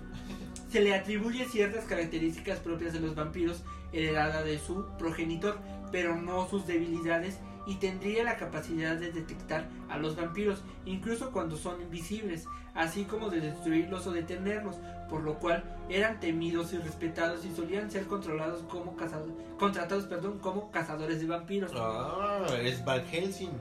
[0.70, 5.58] Se le atribuye ciertas características propias de los vampiros heredada de su progenitor,
[5.92, 11.58] pero no sus debilidades y tendría la capacidad de detectar a los vampiros, incluso cuando
[11.58, 14.76] son invisibles, así como de destruirlos o detenerlos,
[15.10, 20.40] por lo cual eran temidos y respetados y solían ser controlados como cazadores, contratados perdón,
[20.40, 21.72] como cazadores de vampiros.
[21.76, 23.52] Ah, es Van Helsing.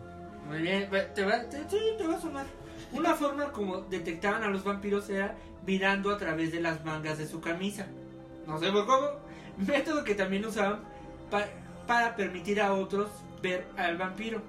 [0.48, 2.46] Muy bien, te va, te, te va a sonar.
[2.92, 5.36] Una forma como detectaban a los vampiros era
[5.66, 7.86] mirando a través de las mangas de su camisa.
[8.46, 9.06] No sé por cómo.
[9.66, 10.80] Método que también usaban
[11.30, 11.46] pa-
[11.86, 13.08] para permitir a otros
[13.44, 14.40] ver al vampiro.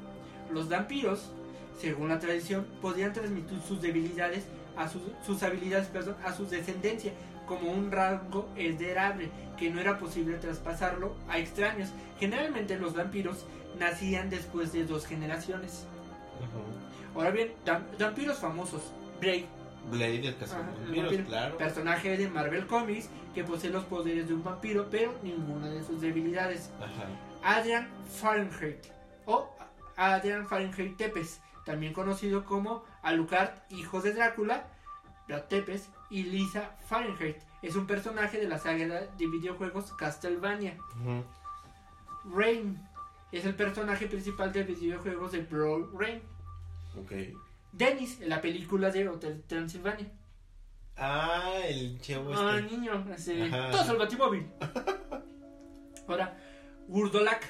[0.52, 1.32] Los vampiros,
[1.80, 4.46] según la tradición, podían transmitir sus debilidades
[4.78, 7.12] a sus, sus habilidades, perdón, a su descendencia
[7.46, 11.90] como un rango heredable que no era posible traspasarlo a extraños.
[12.20, 13.46] Generalmente los vampiros
[13.78, 15.86] nacían después de dos generaciones.
[17.14, 17.52] Ahora bien,
[18.00, 18.82] vampiros famosos.
[19.22, 19.46] Blade,
[19.92, 21.26] Blade, el Ajá, el cazavampiros, vampiro.
[21.26, 21.58] claro.
[21.58, 26.02] personaje de Marvel Comics que posee los poderes de un vampiro, pero ninguna de sus
[26.02, 26.72] debilidades.
[26.80, 27.06] Ajá.
[27.46, 28.88] Adrian Fahrenheit
[29.28, 29.48] o
[29.96, 34.66] Adrian Fahrenheit Tepes, también conocido como Alucard, hijo de Drácula,
[35.28, 37.38] Brad Tepes y Lisa Fahrenheit.
[37.62, 40.76] Es un personaje de la saga de videojuegos Castlevania.
[42.36, 42.80] Rain
[43.32, 46.22] es el personaje principal de videojuegos de Brawl Rain.
[47.00, 47.12] Ok.
[47.72, 50.08] Dennis en la película de Hotel Transilvania.
[50.98, 52.76] Ah, el chavo Ah, este.
[52.76, 53.72] niño, Ajá.
[53.72, 54.48] todo el batimóvil.
[56.08, 56.38] Ahora,
[56.88, 57.46] Gurdolak.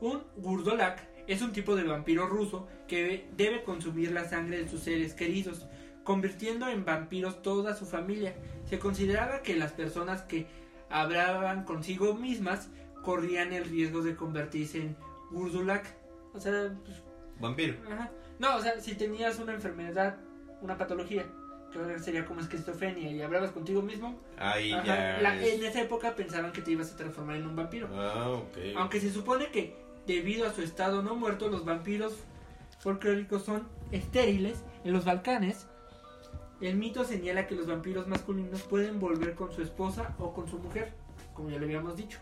[0.00, 4.80] Un Gurdolak es un tipo de vampiro ruso que debe consumir la sangre de sus
[4.80, 5.66] seres queridos,
[6.04, 8.34] convirtiendo en vampiros toda su familia.
[8.68, 10.46] Se consideraba que las personas que
[10.90, 12.68] hablaban consigo mismas
[13.02, 14.96] corrían el riesgo de convertirse en
[15.30, 15.86] Gurdolak.
[16.34, 17.02] O sea, pues,
[17.40, 17.74] Vampiro.
[17.90, 18.10] Ajá.
[18.38, 20.18] No, o sea, si tenías una enfermedad,
[20.60, 21.26] una patología,
[21.72, 25.18] que sería como esquizofrenia y hablabas contigo mismo, Ahí ajá, ya.
[25.22, 27.88] la- es- en esa época pensaban que te ibas a transformar en un vampiro.
[27.94, 28.58] Ah, ok.
[28.76, 32.14] Aunque se supone que debido a su estado no muerto, los vampiros
[32.80, 35.66] folclóricos son estériles en los Balcanes.
[36.60, 40.58] El mito señala que los vampiros masculinos pueden volver con su esposa o con su
[40.58, 40.92] mujer,
[41.34, 42.18] como ya le habíamos dicho,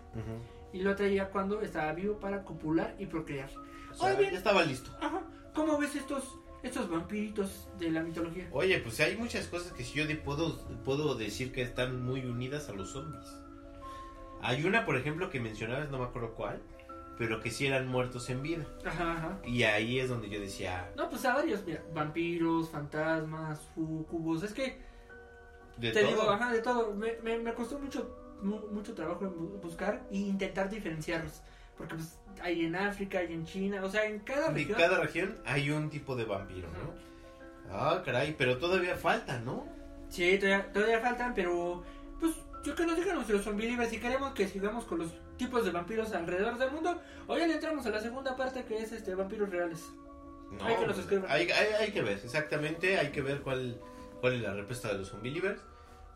[0.72, 3.50] y lo atraía cuando estaba vivo para copular y procrear.
[3.90, 4.90] O sea, ya estaba listo.
[5.00, 5.20] Ajá.
[5.54, 8.48] ¿Cómo ves estos estos vampiritos de la mitología?
[8.52, 12.24] Oye, pues hay muchas cosas que sí yo de- puedo, puedo decir que están muy
[12.24, 13.24] unidas a los zombies.
[14.42, 16.60] Hay una, por ejemplo, que mencionabas, no me acuerdo cuál,
[17.18, 18.66] pero que sí eran muertos en vida.
[18.84, 19.38] Ajá, ajá.
[19.44, 24.52] Y ahí es donde yo decía, No, pues a varios, mira, vampiros, fantasmas, sucubos, es
[24.54, 24.80] que
[25.76, 26.10] de te todo.
[26.10, 26.94] digo, ajá, de todo.
[26.94, 31.42] Me, me, me costó mucho mu- mucho trabajo en buscar e intentar diferenciarlos,
[31.76, 34.78] porque pues hay en África, hay en China, o sea, en cada región.
[34.78, 36.94] cada región hay un tipo de vampiro, ¿no?
[37.72, 39.66] Ah, caray, pero todavía falta, ¿no?
[40.08, 41.82] Sí, todavía, todavía faltan, pero
[42.18, 42.34] pues
[42.64, 46.12] yo que nos digan nuestros zombies si queremos que sigamos con los tipos de vampiros
[46.12, 49.88] alrededor del mundo, ya le entramos a la segunda parte que es este vampiros reales.
[50.50, 51.30] No, Hay que los escriban.
[51.30, 53.80] hay, hay- hay que ver, exactamente, hay que ver cuál,
[54.20, 55.60] cuál es la respuesta de los zombielivers.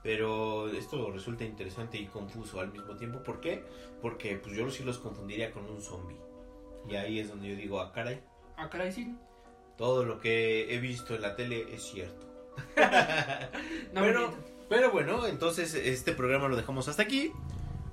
[0.05, 3.23] Pero esto resulta interesante y confuso al mismo tiempo.
[3.25, 3.65] ¿Por qué?
[4.01, 6.19] Porque pues yo sí los confundiría con un zombie.
[6.89, 8.21] Y ahí es donde yo digo, ah, caray,
[8.57, 9.17] Ah, caray, sí.
[9.77, 12.27] todo lo que he visto en la tele es cierto.
[13.93, 14.35] No, pero,
[14.69, 17.33] pero bueno, entonces este programa lo dejamos hasta aquí.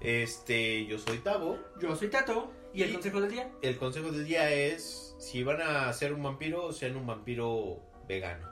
[0.01, 1.59] Este, yo soy Tavo.
[1.79, 3.51] Yo soy Tato y el Y- consejo del día.
[3.61, 8.49] El consejo del día es, si van a ser un vampiro, sean un vampiro vegano.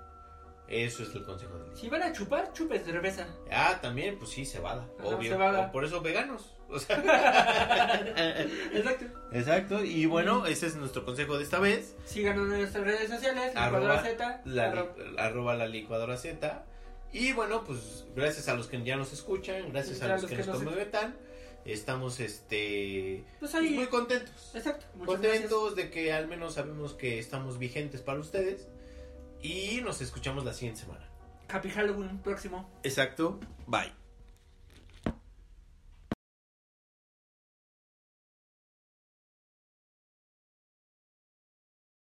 [0.70, 1.76] Eso es el consejo del día.
[1.76, 3.28] Si van a chupar, chupes cerveza.
[3.52, 5.32] Ah, también, pues sí, cebada, Ajá, obvio.
[5.32, 5.72] cebada.
[5.72, 6.56] Por eso veganos.
[6.70, 6.98] O sea,
[8.74, 9.06] Exacto.
[9.32, 11.96] Exacto, y bueno, ese es nuestro consejo de esta vez.
[12.06, 14.42] Síganos en nuestras redes sociales, Arroba Ecuador Z.
[14.46, 14.86] La,
[15.18, 16.64] arroba la licuadora Z.
[17.12, 20.64] Y bueno, pues gracias a los que ya nos escuchan, gracias a los, que, nos
[20.64, 21.16] comentan.
[21.66, 23.72] Estamos este Pues ahí.
[23.72, 24.52] muy contentos.
[24.54, 24.86] Exacto.
[25.06, 28.68] Contentos de que al menos sabemos que estamos vigentes para ustedes.
[29.42, 31.06] Y nos escuchamos la siguiente semana.
[31.50, 32.70] Happy Halloween próximo.
[32.84, 33.40] Exacto.
[33.68, 33.99] Bye.